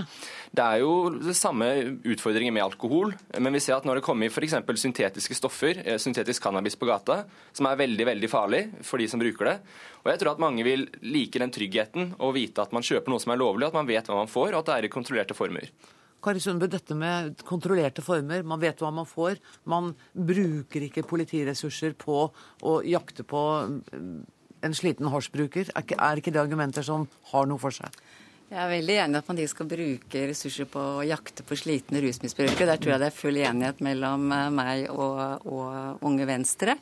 [0.54, 1.70] Det er jo det samme
[2.14, 4.60] utfordringer med alkohol, men vi ser at når det kommer f.eks.
[4.84, 9.22] syntetiske stoffer, eh, syntetisk cannabis på gata, som er veldig veldig farlig for de som
[9.22, 9.58] bruker det,
[10.04, 13.26] og jeg tror at mange vil like den tryggheten å vite at man kjøper noe
[13.26, 15.38] som er lovlig, at man vet hva man får, og at det er i kontrollerte
[15.38, 15.72] former.
[16.24, 19.42] Kari Sundbø, dette med kontrollerte former, man vet hva man får.
[19.70, 22.26] Man bruker ikke politiressurser på
[22.64, 24.20] å jakte på mm,
[24.64, 25.74] en sliten hasjbruker.
[25.76, 27.92] Er ikke det argumenter som har noe for seg?
[28.54, 31.58] Jeg er veldig enig i at man ikke skal bruke ressurser på å jakte på
[31.58, 32.68] slitne rusmisbrukere.
[32.70, 36.76] Der tror jeg det er full enighet mellom eh, meg og, og Unge Venstre.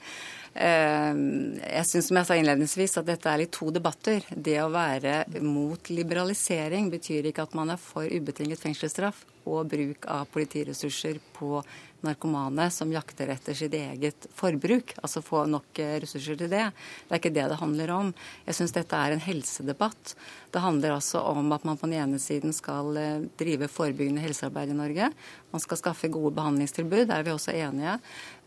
[0.52, 1.22] Eh,
[1.64, 4.26] jeg syns som jeg sa innledningsvis at dette er litt to debatter.
[4.36, 9.24] Det å være mot liberalisering betyr ikke at man er for ubetinget fengselsstraff.
[9.46, 11.62] Og bruk av politiressurser på
[12.02, 14.96] narkomane som jakter etter sitt eget forbruk.
[15.02, 16.64] Altså få nok eh, ressurser til det.
[17.08, 18.12] Det er ikke det det handler om.
[18.48, 20.16] Jeg syns dette er en helsedebatt.
[20.52, 24.74] Det handler altså om at man på den ene siden skal eh, drive forebyggende helsearbeid
[24.74, 25.12] i Norge.
[25.52, 27.98] Man skal skaffe gode behandlingstilbud, der er vi også enige.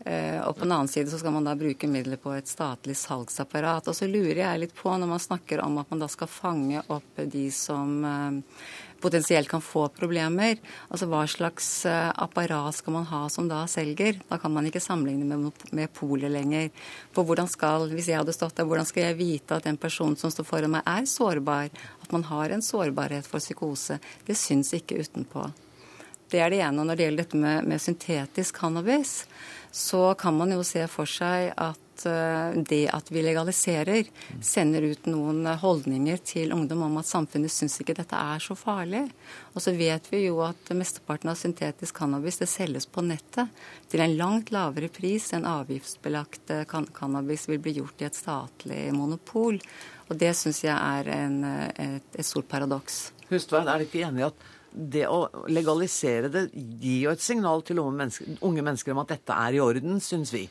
[0.05, 2.99] Eh, og på den annen side så skal man da bruke midler på et statlig
[2.99, 3.89] salgsapparat.
[3.91, 6.83] Og så lurer jeg litt på, når man snakker om at man da skal fange
[6.91, 8.03] opp de som
[9.05, 10.59] potensielt kan få problemer.
[10.89, 14.19] Altså Hva slags eh, apparat skal man ha som da selger?
[14.31, 16.71] Da kan man ikke sammenligne med, med polet lenger.
[17.15, 20.17] For hvordan skal, Hvis jeg hadde stått der, hvordan skal jeg vite at den personen
[20.21, 21.71] som står foran meg, er sårbar?
[22.03, 24.01] At man har en sårbarhet for psykose?
[24.27, 25.51] Det syns ikke utenpå.
[26.33, 26.81] Det er det ene.
[26.81, 29.25] Og når det gjelder dette med, med syntetisk cannabis,
[29.71, 34.09] så kan man jo se for seg at Eh, det at vi legaliserer,
[34.43, 39.05] sender ut noen holdninger til ungdom om at samfunnet syns ikke dette er så farlig.
[39.55, 43.53] Og så vet vi jo at mesteparten av syntetisk cannabis det selges på nettet
[43.93, 48.83] til en langt lavere pris enn avgiftsbelagt kan cannabis vil bli gjort i et statlig
[48.97, 49.61] monopol.
[50.11, 51.39] Og det syns jeg er en,
[51.73, 53.07] et, et stort paradoks.
[53.31, 57.63] Hustvedt, er du ikke enig i at det å legalisere det gir jo et signal
[57.67, 60.49] til unge mennesker, unge mennesker om at dette er i orden, syns vi?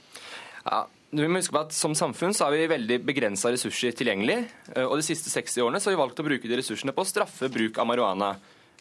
[0.63, 0.85] Ja,
[1.21, 4.39] vi må huske på at Som samfunn så har vi veldig begrensa ressurser tilgjengelig.
[4.75, 7.05] Eh, og De siste 60 årene så har vi valgt å bruke de ressursene på
[7.05, 8.33] å straffe bruk av marihuana.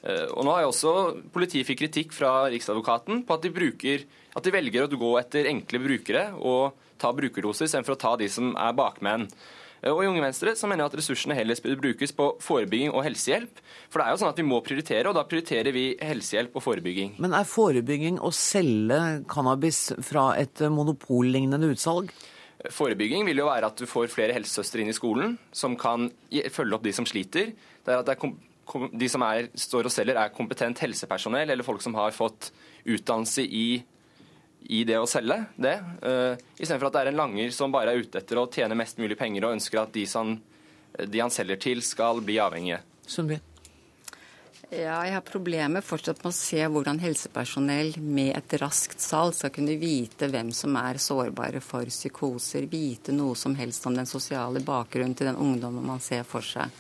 [0.03, 0.93] Eh, og nå har jo også
[1.35, 5.51] Politiet fikk kritikk fra Riksadvokaten på at de, bruker, at de velger å gå etter
[5.53, 9.29] enkle brukere og ta brukerdoser istedenfor å ta de som er bakmenn.
[9.83, 12.95] Eh, og I Unge Venstre så mener jeg at ressursene heller bør brukes på forebygging
[12.95, 13.63] og helsehjelp.
[13.91, 16.67] For det er jo sånn at vi må prioritere, og da prioriterer vi helsehjelp og
[16.67, 17.17] forebygging.
[17.23, 22.15] Men er forebygging å selge cannabis fra et monopollignende utsalg?
[22.71, 26.07] Forebygging vil jo være at du får flere helsesøstre inn i skolen som kan
[26.55, 27.51] følge opp de som sliter.
[27.83, 28.37] Det er at det er
[28.95, 32.53] de som er, står og selger, er kompetent helsepersonell eller folk som har fått
[32.87, 33.83] utdannelse i,
[34.71, 35.77] i det å selge det.
[36.03, 39.01] Uh, Istedenfor at det er en langer som bare er ute etter å tjene mest
[39.03, 40.37] mulig penger og ønsker at de, som,
[40.99, 42.83] de han selger til, skal bli avhengige.
[43.07, 43.41] Sundby.
[44.73, 49.53] Ja, jeg har problemer fortsatt med å se hvordan helsepersonell med et raskt salg skal
[49.53, 54.63] kunne vite hvem som er sårbare for psykoser, vite noe som helst om den sosiale
[54.65, 56.73] bakgrunnen til den ungdommen man ser for seg.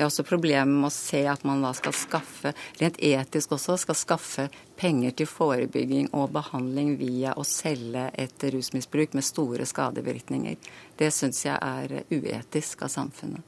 [0.00, 3.74] Jeg har også problemer med å se at man da skal skaffe, rent etisk også,
[3.82, 4.46] skal skaffe
[4.80, 10.56] penger til forebygging og behandling via å selge et rusmisbruk med store skadevirkninger.
[10.96, 13.44] Det syns jeg er uetisk av samfunnet.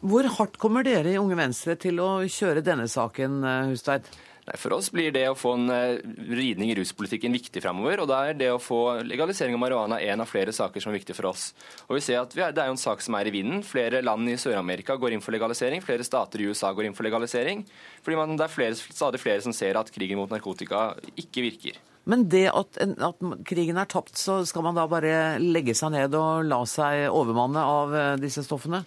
[0.00, 3.76] Hvor hardt kommer dere i Unge Venstre til å kjøre denne saken, eh,
[4.40, 4.60] Hustveit?
[4.60, 8.00] For oss blir det å få en eh, ridning i ruspolitikken viktig fremover.
[8.00, 11.00] Og da er det å få legalisering av marihuana en av flere saker som er
[11.00, 11.52] viktig for oss.
[11.88, 13.62] Og vi ser at vi er, Det er jo en sak som er i vinden.
[13.62, 15.82] Flere land i Sør-Amerika går inn for legalisering.
[15.82, 17.64] Flere stater i USA går inn for legalisering.
[18.02, 21.80] Fordi man, det er flere, stadig flere som ser at krigen mot narkotika ikke virker.
[22.08, 26.14] Men det at, at, krigen er tapt, så skal man da bare legge seg ned
[26.16, 28.82] og la seg overmanne av eh, disse stoffene?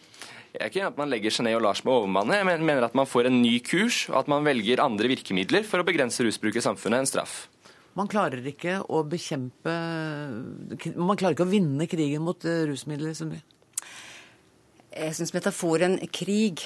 [0.53, 2.35] Jeg er ikke at man legger seg ned og lar seg med overmanne.
[2.37, 5.81] Jeg mener at man får en ny kurs, og at man velger andre virkemidler for
[5.81, 7.47] å begrense rusbruk i samfunnet enn straff.
[7.97, 9.73] Man klarer ikke å bekjempe
[10.97, 13.41] Man klarer ikke å vinne krigen mot rusmidler rusmidler, Sundby?
[14.93, 16.61] Jeg syns metaforen krig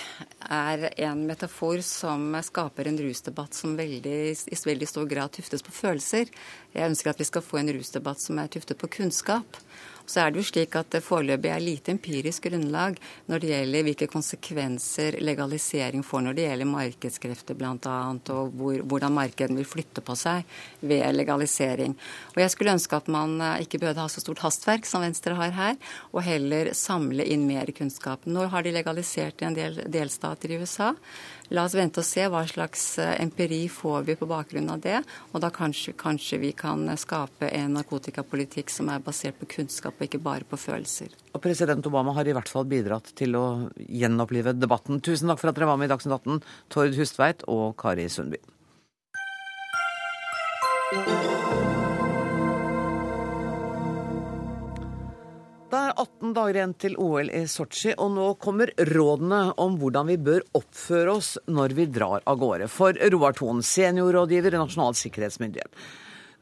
[0.52, 4.18] er en metafor som skaper en rusdebatt som veldig,
[4.52, 6.28] i veldig stor grad tuftes på følelser.
[6.76, 9.62] Jeg ønsker at vi skal få en rusdebatt som er tuftet på kunnskap.
[10.08, 12.96] Så er det jo slik at det foreløpig er lite empirisk grunnlag
[13.28, 17.98] når det gjelder hvilke konsekvenser legalisering får når det gjelder markedskrefter bl.a.,
[18.38, 20.48] og hvor, hvordan markedet vil flytte på seg
[20.80, 21.98] ved legalisering.
[22.36, 25.36] Og Jeg skulle ønske at man eh, ikke behøvde ha så stort hastverk som Venstre
[25.36, 25.76] har her,
[26.14, 28.24] og heller samle inn mer kunnskap.
[28.26, 30.94] Nå har de legalisert i en del delstater i USA.
[31.56, 34.98] La oss vente og se hva slags eh, empiri får vi på bakgrunn av det.
[35.32, 40.10] Og da kanskje, kanskje vi kan skape en narkotikapolitikk som er basert på kunnskap og
[40.10, 41.16] ikke bare på følelser.
[41.32, 43.46] Og President Obama har i hvert fall bidratt til å
[43.78, 45.00] gjenopplive debatten.
[45.00, 46.44] Tusen takk for at dere var med i Dagsnytt 18,
[46.74, 48.44] Tord Hustveit og Kari Sundby.
[55.98, 60.46] 18 dager igjen til OL i Sotsji, og nå kommer rådene om hvordan vi bør
[60.58, 62.70] oppføre oss når vi drar av gårde.
[62.72, 65.74] For Roar Thon, seniorrådgiver i Nasjonal sikkerhetsmyndighet.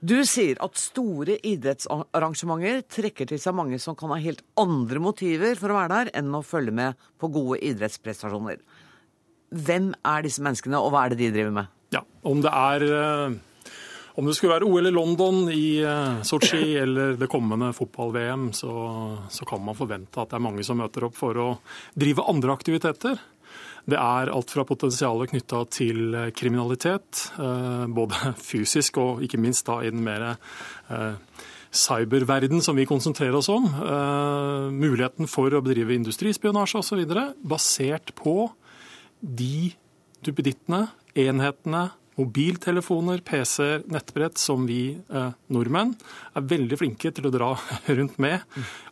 [0.05, 5.55] Du sier at store idrettsarrangementer trekker til seg mange som kan ha helt andre motiver
[5.57, 8.59] for å være der, enn å følge med på gode idrettsprestasjoner.
[9.55, 11.71] Hvem er disse menneskene, og hva er det de driver med?
[11.95, 13.37] Ja, Om det er eh,
[14.15, 18.73] om det skulle være OL i London, i eh, Sotsji eller det kommende fotball-VM, så,
[19.29, 21.47] så, kan man forvente at det er mange som møter opp for å
[21.97, 23.19] drive andre aktiviteter.
[23.85, 29.67] Det er alt fra potensialet knytta til eh, kriminalitet, eh, både fysisk og ikke minst
[29.67, 30.31] da i den mer
[31.75, 33.65] cyberverden som vi konsentrerer oss om.
[34.71, 37.01] Muligheten for å bedrive industrispionasje osv.
[37.43, 38.45] basert på
[39.19, 39.73] de
[40.23, 40.85] duppedittene,
[41.19, 41.89] enhetene,
[42.19, 45.93] mobiltelefoner, PC-er, nettbrett som vi eh, nordmenn
[46.35, 47.51] er veldig flinke til å dra
[47.97, 48.43] rundt med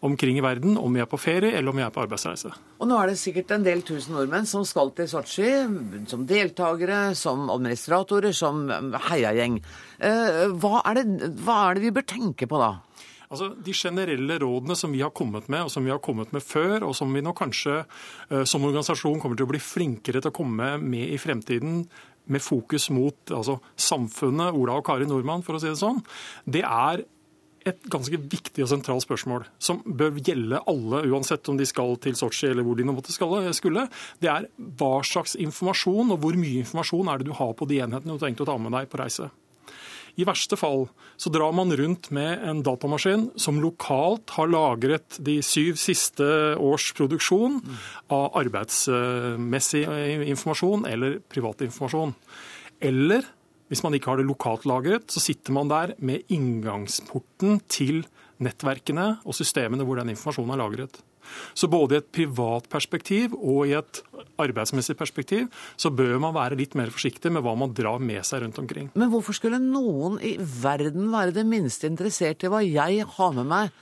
[0.03, 2.51] omkring i verden, om vi er på ferie eller om vi er på arbeidsreise.
[2.83, 5.51] Og nå er det sikkert en del tusen nordmenn som skal til Sotsji,
[6.11, 8.65] som deltakere, som administratorer, som
[9.09, 9.61] heiagjeng.
[10.03, 12.75] Eh, hva, er det, hva er det vi bør tenke på da?
[13.33, 16.43] Altså, De generelle rådene som vi har kommet med, og som vi har kommet med
[16.45, 20.29] før, og som vi nå kanskje uh, som organisasjon kommer til å bli flinkere til
[20.29, 21.81] å komme med i fremtiden,
[22.31, 26.01] med fokus mot altså, samfunnet, Ola og Kari Nordmann, for å si det sånn,
[26.45, 27.03] det er
[27.67, 32.17] et ganske viktig og sentralt spørsmål som bør gjelde alle, uansett om de skal til
[32.19, 33.85] Sotsji eller hvor de nå måtte skulle.
[34.19, 34.49] Det er
[34.79, 38.17] hva slags informasjon og hvor mye informasjon er det du har på de enhetene du
[38.17, 39.29] har tenkt å ta med deg på reise.
[40.13, 40.87] I verste fall
[41.17, 46.25] så drar man rundt med en datamaskin som lokalt har lagret de syv siste
[46.61, 47.57] års produksjon
[48.13, 49.85] av arbeidsmessig
[50.29, 52.13] informasjon eller privat informasjon.
[52.83, 53.25] Eller
[53.71, 58.03] hvis man ikke har det lokalt lagret, så sitter man der med inngangsporten til
[58.43, 61.01] nettverkene og systemene hvor den informasjonen er lagret.
[61.53, 64.01] Så både i et privat perspektiv og i et
[64.41, 65.47] arbeidsmessig perspektiv
[65.77, 68.91] så bør man være litt mer forsiktig med hva man drar med seg rundt omkring.
[68.97, 73.49] Men hvorfor skulle noen i verden være det minste interessert i hva jeg har med
[73.49, 73.73] meg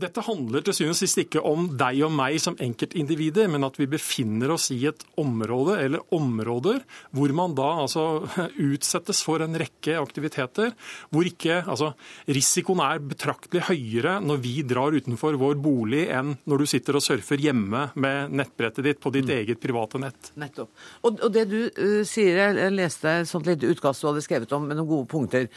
[0.00, 3.76] dette handler til syvende og sist ikke om deg og meg som enkeltindivider, men at
[3.78, 6.80] vi befinner oss i et område eller områder
[7.14, 8.24] hvor man da altså
[8.74, 10.72] utsettes for en rekke aktiviteter
[11.14, 11.92] hvor ikke altså
[12.26, 17.06] risikoen er betraktelig høyere når vi drar utenfor vår bolig enn når du sitter og
[17.06, 19.34] surfer hjemme med nettbrettet ditt på ditt mm.
[19.36, 20.32] eget private nett.
[20.40, 20.72] Nettopp.
[21.06, 24.52] Og, og det du uh, sier, jeg leste et sånt lite utkast du hadde skrevet
[24.56, 25.48] om med noen gode punkter.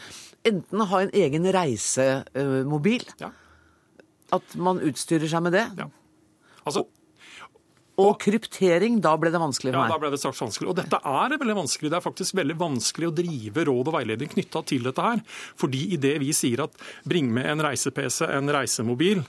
[0.46, 3.06] Enten ha en egen reisemobil.
[3.18, 3.34] Uh, ja
[4.34, 5.66] at man utstyrer seg med det?
[5.78, 5.88] Ja.
[6.68, 6.84] Altså,
[7.98, 9.90] og kryptering, da ble det vanskelig for meg.
[9.90, 10.68] Ja, da ble det straks vanskelig.
[10.70, 11.90] Og dette er veldig vanskelig.
[11.90, 15.24] Det er faktisk veldig vanskelig å drive råd og veiledning knytta til dette her.
[15.58, 19.24] Fordi i det vi sier at bring med en reise-PC, en reisemobil,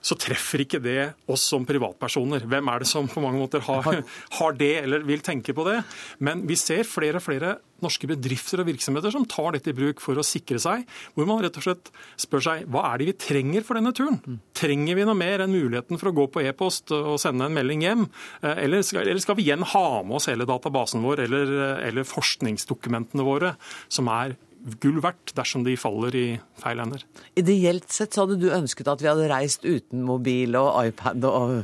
[0.00, 2.46] så treffer ikke det oss som privatpersoner.
[2.48, 4.02] Hvem er det som på mange måter har,
[4.38, 5.80] har, det, eller vil tenke på det?
[6.24, 10.02] Men vi ser flere og flere norske bedrifter og virksomheter som tar dette i bruk
[10.04, 10.84] for å sikre seg,
[11.14, 11.90] hvor man rett og slett
[12.20, 14.18] spør seg hva er det vi trenger for denne turen?
[14.56, 17.84] Trenger vi noe mer enn muligheten for å gå på e-post og sende en melding
[17.86, 18.04] hjem?
[18.42, 21.56] Eh, eller skal, eller skal vi igjen ha med oss hele databasen vår eller,
[21.88, 23.54] eller forskningsdokumentene våre,
[23.88, 24.36] som er
[24.82, 26.26] gull verdt dersom de faller i
[26.60, 27.06] feil hender.
[27.40, 31.56] Ideelt sett så hadde du ønsket at vi hadde reist uten mobil og iPad og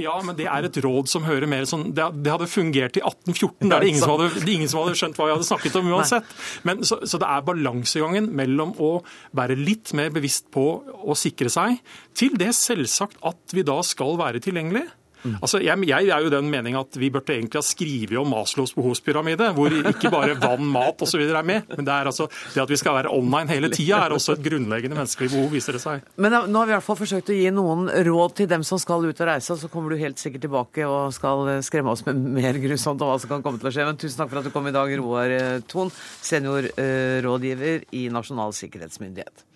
[0.00, 3.68] ja, men det er et råd som hører mer sånn Det, hadde fungert i 1814.
[3.68, 5.90] Der er det ingen som, hadde, ingen som hadde skjønt hva vi hadde snakket om
[5.92, 6.30] uansett.
[6.68, 8.92] Men, så, så, det er balansegangen mellom å
[9.36, 11.82] være litt mer bevisst på å sikre seg,
[12.16, 14.88] til det selvsagt at vi da skal være tilgjengelige.
[15.24, 15.36] Mm.
[15.40, 18.72] Altså, jeg, jeg, er jo den mening at vi burde egentlig ha skrevet om Maslows
[18.76, 21.22] behovspyramide, hvor ikke bare vann, mat osv.
[21.22, 24.16] er med, men det er altså det at vi skal være online hele tida, er
[24.16, 26.06] også et grunnleggende menneskelig behov, viser det seg.
[26.20, 28.80] Men nå har vi i hvert fall forsøkt å gi noen råd til dem som
[28.80, 32.20] skal ut og reise, så kommer du helt sikkert tilbake og skal skremme oss med
[32.40, 33.86] mer grusomt om hva som kan komme til å skje.
[33.88, 35.92] Men tusen takk for at du kom i dag, Roar eh, Thon,
[36.30, 39.46] seniorrådgiver i Nasjonal sikkerhetsmyndighet.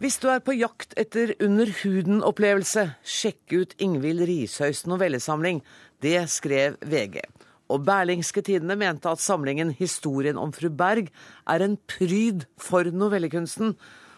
[0.00, 5.58] Hvis du er på jakt etter under huden-opplevelse, sjekk ut Ingvild Rishøys novellesamling.
[6.00, 7.18] Det skrev VG.
[7.68, 11.10] Og Berlingske Tidende mente at samlingen 'Historien om fru Berg'
[11.46, 13.76] er en pryd for novellekunsten.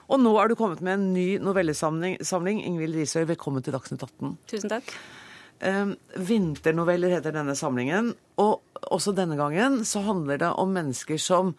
[0.09, 2.63] Og nå er du kommet med en ny novellesamling.
[2.63, 4.39] Ingvild Rishøy, velkommen til Dagsnytt 18.
[4.47, 4.95] Tusen takk.
[5.67, 8.15] Um, vinternoveller heter denne samlingen.
[8.39, 11.57] Og også denne gangen så handler det om mennesker som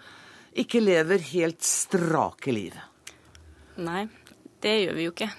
[0.55, 2.71] ikke lever helt strake liv.
[3.81, 4.05] Nei,
[4.61, 5.29] det gjør vi jo ikke,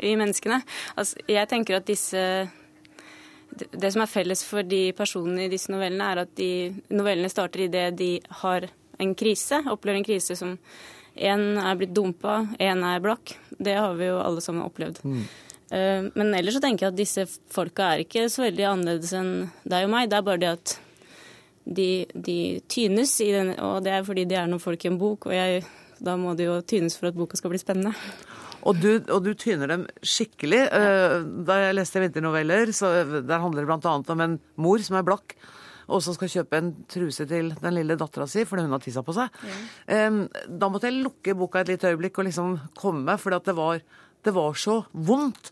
[0.00, 0.62] vi menneskene.
[0.96, 2.22] Altså, jeg tenker at disse
[3.52, 7.66] Det som er felles for de personene i disse novellene, er at de, novellene starter
[7.66, 8.64] idet de har
[9.02, 10.54] en krise, opplever en krise som
[11.12, 13.34] én er blitt dumpa, én er blakk.
[13.52, 15.02] Det har vi jo alle sammen opplevd.
[15.04, 15.26] Mm.
[15.72, 19.34] Uh, men ellers så tenker jeg at disse folka er ikke så veldig annerledes enn
[19.68, 20.08] deg og meg.
[20.08, 20.74] Det er bare det at
[21.64, 22.38] de, de
[22.72, 25.28] tynes i den, og det er fordi de er noen folk i en bok.
[25.28, 25.62] og jeg
[26.02, 27.94] da må det jo tynes for at boka skal bli spennende.
[28.68, 30.60] Og du, og du tyner dem skikkelig.
[30.70, 33.96] Eh, da jeg leste vinternoveller, så der handler det bl.a.
[34.14, 35.34] om en mor som er blakk,
[35.92, 39.02] og som skal kjøpe en truse til den lille dattera si fordi hun har tissa
[39.04, 39.34] på seg.
[39.90, 40.06] Ja.
[40.46, 43.82] da måtte jeg lukke boka et lite øyeblikk og liksom komme for det var,
[44.22, 45.50] det var så vondt.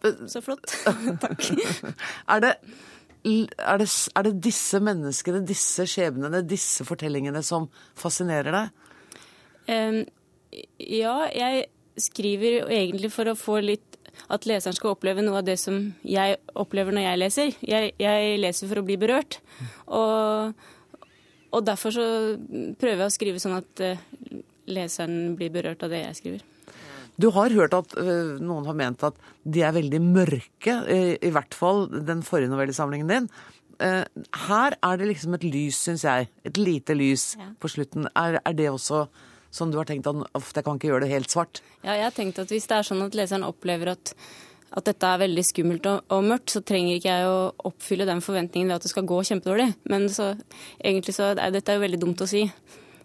[0.00, 0.72] Så flott.
[1.24, 1.50] Takk.
[1.52, 2.54] er, det,
[3.28, 7.68] er, det, er det disse menneskene, disse skjebnene, disse fortellingene som
[8.00, 8.89] fascinerer deg?
[9.70, 11.66] Ja, jeg
[12.00, 13.90] skriver egentlig for å få litt
[14.30, 17.56] at leseren skal oppleve noe av det som jeg opplever når jeg leser.
[17.66, 19.40] Jeg, jeg leser for å bli berørt.
[19.86, 20.54] Og,
[21.50, 22.06] og, derfor så
[22.80, 24.02] prøver jeg å skrive sånn at uh,
[24.70, 26.44] leseren blir berørt av det jeg skriver.
[27.20, 31.56] Du har hørt at uh, noen har ment at de er veldig mørke, i hvert
[31.56, 33.32] fall den forrige novellesamlingen din.
[33.80, 36.28] her er det liksom et lys, syns jeg.
[36.44, 38.08] Et lite lys på slutten.
[38.14, 39.06] Er, er det også
[39.50, 41.62] som du har tenkt at jeg kan ikke gjøre det helt svart?
[41.82, 44.12] Ja, jeg har tenkt at hvis det er sånn at leseren opplever at,
[44.76, 47.40] at dette er veldig skummelt og, og, mørkt, så trenger ikke jeg å
[47.70, 49.72] oppfylle den forventningen ved at det skal gå kjempedårlig.
[49.90, 50.32] Men så,
[50.78, 52.44] egentlig så er dette jo veldig dumt å si.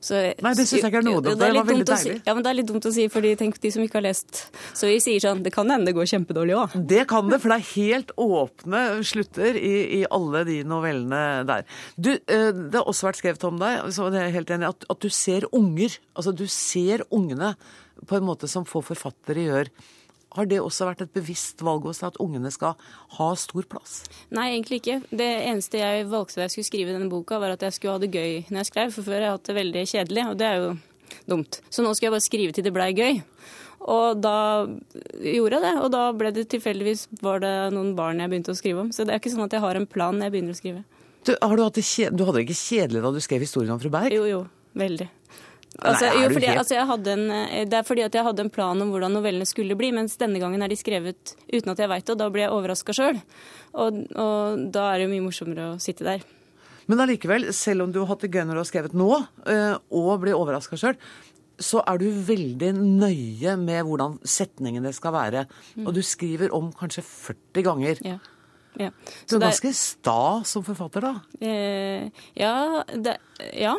[0.04, 1.28] Så, Nei, det syns jeg ikke er noe dumt.
[1.28, 2.16] Det, det var veldig deilig.
[2.20, 4.06] Si, ja, men det er litt dumt å si, fordi tenk de som ikke har
[4.06, 4.41] lest.
[4.78, 6.76] Så vi sier sånn, det kan hende det går kjempedårlig òg.
[6.93, 11.66] Det kan det, for det er helt åpne slutter i, i alle de novellene der.
[11.96, 14.72] Du, eh, det har også vært skrevet om deg, så det er jeg helt enig
[14.74, 15.98] at, at du ser unger.
[16.16, 17.56] Altså du ser ungene
[18.06, 19.72] på en måte som få forfattere gjør.
[20.36, 22.75] Har det også vært et bevisst valg hos deg at ungene skal
[23.17, 24.01] ha stor plass?
[24.36, 24.99] Nei, egentlig ikke.
[25.09, 28.03] Det eneste jeg valgte da jeg skulle skrive denne boka, var at jeg skulle ha
[28.03, 28.95] det gøy når jeg skrev.
[28.95, 30.73] For før har jeg hatt det veldig kjedelig, og det er jo
[31.31, 31.61] dumt.
[31.69, 33.21] Så nå skal jeg bare skrive til det blei gøy.
[33.86, 38.31] Og da gjorde jeg det, og da ble det tilfeldigvis var det noen barn jeg
[38.31, 38.91] begynte å skrive om.
[38.95, 40.83] Så det er ikke sånn at jeg har en plan når jeg begynner å skrive.
[41.25, 44.13] Du, du, du hadde det ikke kjedelig da du skrev historien om fru Berg?
[44.13, 44.41] Jo, jo.
[44.77, 45.07] Veldig.
[45.76, 46.78] Altså, Nei, jo, fordi, altså,
[47.11, 49.91] en, eh, det er fordi at jeg hadde en plan om hvordan novellene skulle bli,
[49.95, 52.55] mens denne gangen er de skrevet uten at jeg veit det, og da blir jeg
[52.55, 53.19] overraska sjøl.
[53.73, 56.23] Og, og, da er det jo mye morsommere å sitte der.
[56.88, 59.09] Men allikevel, selv om du har hatt det gøy når du har skrevet nå,
[59.51, 60.95] eh, og blir overraska sjøl,
[61.59, 65.45] så er du veldig nøye med hvordan setningene skal være.
[65.86, 68.01] Og du skriver om kanskje 40 ganger.
[68.05, 68.19] Ja.
[68.80, 68.91] Ja.
[69.23, 71.13] Så du er ganske sta som forfatter, da?
[71.39, 73.17] Eh, ja, det,
[73.55, 73.78] ja.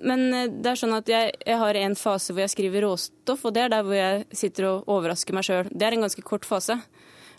[0.00, 3.44] Men eh, det er sånn at jeg, jeg, har en fase hvor jeg skriver råstoff,
[3.48, 5.70] og det er der hvor jeg sitter og overrasker meg sjøl.
[5.70, 6.78] Det er en ganske kort fase.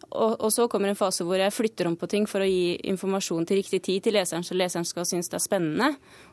[0.10, 2.80] Og, og, så kommer en fase hvor jeg flytter om på ting for å gi
[2.90, 5.90] informasjon til riktig tid til leseren, så leseren skal synes det er spennende.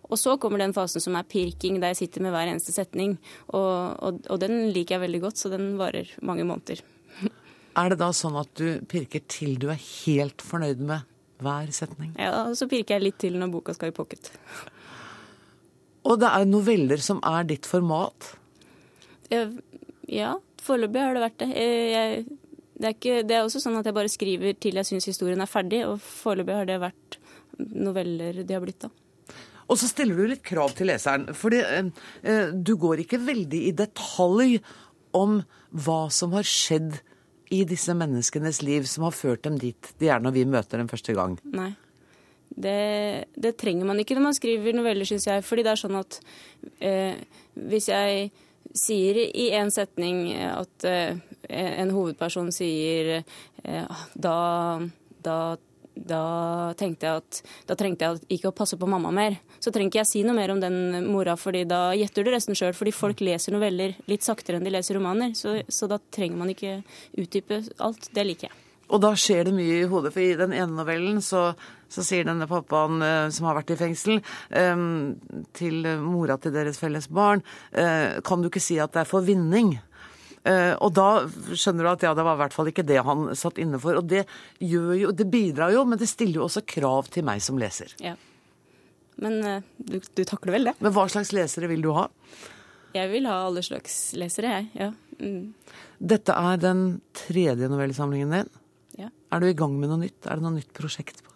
[0.09, 3.19] Og så kommer den fasen som er pirking, der jeg sitter med hver eneste setning.
[3.51, 6.81] Og, og, og den liker jeg veldig godt, så den varer mange måneder.
[7.77, 11.05] Er det da sånn at du pirker til du er helt fornøyd med
[11.45, 12.15] hver setning?
[12.17, 14.31] Ja, så pirker jeg litt til når boka skal i pocket.
[16.07, 18.35] Og det er noveller som er ditt format?
[19.31, 21.49] Ja, foreløpig har det vært det.
[21.57, 22.21] Jeg,
[22.77, 25.43] det, er ikke, det, er også sånn at jeg bare skriver til jeg syns historien
[25.43, 27.19] er ferdig, og foreløpig har det vært
[27.59, 28.93] noveller de har blitt, da.
[29.67, 31.89] Og så stiller du litt krav til leseren, fordi eh,
[32.23, 34.61] eh, du går ikke veldig i detalj
[35.17, 35.41] om
[35.75, 37.01] hva som har skjedd
[37.55, 40.91] i disse menneskenes liv som har ført dem dit de er når vi møter dem
[40.91, 41.37] første gang.
[41.51, 41.73] Nei.
[42.57, 45.45] Det, det, trenger man ikke når man skriver noveller, syns jeg.
[45.45, 46.19] Fordi det er sånn at
[46.81, 47.19] eh,
[47.69, 48.31] hvis jeg
[48.77, 51.17] sier i en setning at eh,
[51.49, 54.39] en hovedperson sier eh, da,
[55.25, 55.39] da,
[55.95, 56.25] da,
[56.79, 59.39] tenkte jeg at da trengte jeg ikke å passe på mamma mer.
[59.61, 62.59] Så trenger ikke jeg si noe mer om den mora, fordi da gjetter du resten
[62.59, 62.77] sjøl.
[62.77, 65.37] Fordi folk leser noveller litt saktere enn de leser romaner.
[65.39, 66.79] Så, så da trenger man ikke
[67.21, 68.09] utdype alt.
[68.17, 68.63] Det liker jeg.
[68.87, 71.49] Og da skjer det mye i hodet, for i den ene novellen så,
[71.93, 74.21] så sier denne pappaen uh, som har vært i fengsel,
[74.51, 75.17] um,
[75.57, 77.43] til mora til deres felles barn
[77.77, 79.77] uh, Kan du ikke si at det er for vinning?
[80.47, 81.25] Og da
[81.59, 83.97] skjønner du at ja, det var i hvert fall ikke det han satt inne for.
[83.99, 84.21] Og det,
[84.63, 87.91] jo, det bidrar jo, men det stiller jo også krav til meg som leser.
[87.99, 88.13] Ja.
[89.19, 89.41] Men
[89.75, 90.77] du, du takler vel det?
[90.79, 92.05] Men hva slags lesere vil du ha?
[92.95, 94.71] Jeg vil ha alle slags lesere, jeg.
[94.79, 94.93] Ja.
[95.19, 95.51] Mm.
[96.15, 96.87] Dette er den
[97.27, 98.55] tredje novellesamlingen din.
[99.33, 100.21] Er du i gang med noe nytt?
[100.27, 101.23] Er det noe nytt prosjekt?
[101.25, 101.36] Nei.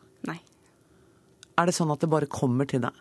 [1.61, 2.97] Er det sånn at det bare kommer til deg?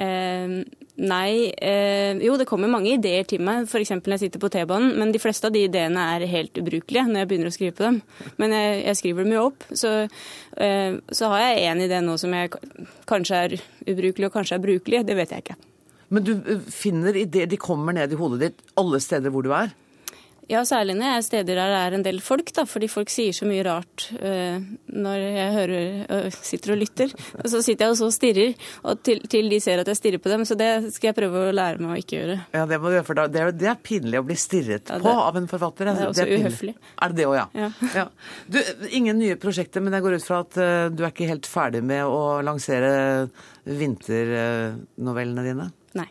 [0.00, 0.52] Eh,
[0.96, 1.32] nei.
[1.60, 3.92] Eh, jo, det kommer mange ideer til meg, f.eks.
[3.98, 4.94] når jeg sitter på T-banen.
[5.00, 7.86] Men de fleste av de ideene er helt ubrukelige når jeg begynner å skrive på
[7.88, 7.98] dem.
[8.40, 9.66] Men jeg, jeg skriver dem jo opp.
[9.82, 9.96] Så,
[10.56, 12.54] eh, så har jeg én idé nå som jeg
[13.10, 13.58] kanskje er
[13.90, 15.04] ubrukelig og kanskje er brukelig.
[15.08, 15.60] Det vet jeg ikke.
[16.10, 19.52] Men du eh, finner ideer, de kommer ned i hodet ditt alle steder hvor du
[19.56, 19.74] er?
[20.50, 23.10] Ja, særlig når jeg er steder der det er en del folk, da, fordi folk
[23.12, 27.14] sier så mye rart uh, når jeg hører, uh, sitter og lytter.
[27.38, 30.32] Og så sitter jeg og stirrer, og til, til, de ser at jeg stirrer på
[30.32, 30.46] dem.
[30.48, 32.38] Så det skal jeg prøve å lære meg å ikke gjøre.
[32.56, 34.98] Ja, Det må du gjøre, for det er, det er pinlig å bli stirret ja,
[34.98, 35.90] det, på av en forfatter.
[35.90, 36.74] Det er også det er uhøflig.
[36.96, 37.46] Er det det òg, ja?
[37.60, 37.70] Ja.
[38.00, 38.06] ja.
[38.50, 38.58] Du,
[38.90, 41.84] ingen nye prosjekter, men jeg går ut fra at uh, du er ikke helt ferdig
[41.86, 42.90] med å lansere
[43.70, 45.70] vinternovellene dine?
[46.00, 46.08] Nei.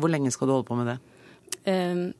[0.00, 0.98] Hvor lenge skal du holde på med det?
[1.66, 2.12] Um,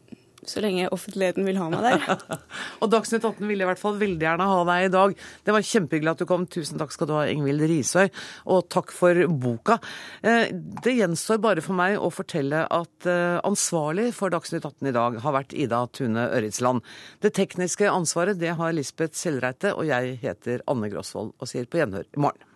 [0.52, 2.40] så lenge offentligheten vil ha meg der.
[2.82, 5.14] og Dagsnytt 18 ville i hvert fall veldig gjerne ha deg i dag.
[5.46, 6.46] Det var kjempehyggelig at du kom.
[6.50, 8.08] Tusen takk skal du ha, Ingvild Risøy.
[8.54, 9.78] Og takk for boka.
[10.22, 10.50] Eh,
[10.84, 15.20] det gjenstår bare for meg å fortelle at eh, ansvarlig for Dagsnytt 18 i dag
[15.24, 16.84] har vært Ida Tune Øritsland.
[17.24, 21.82] Det tekniske ansvaret det har Lisbeth Sellreite, og jeg heter Anne Grosvold og sier på
[21.82, 22.55] gjenhør i morgen.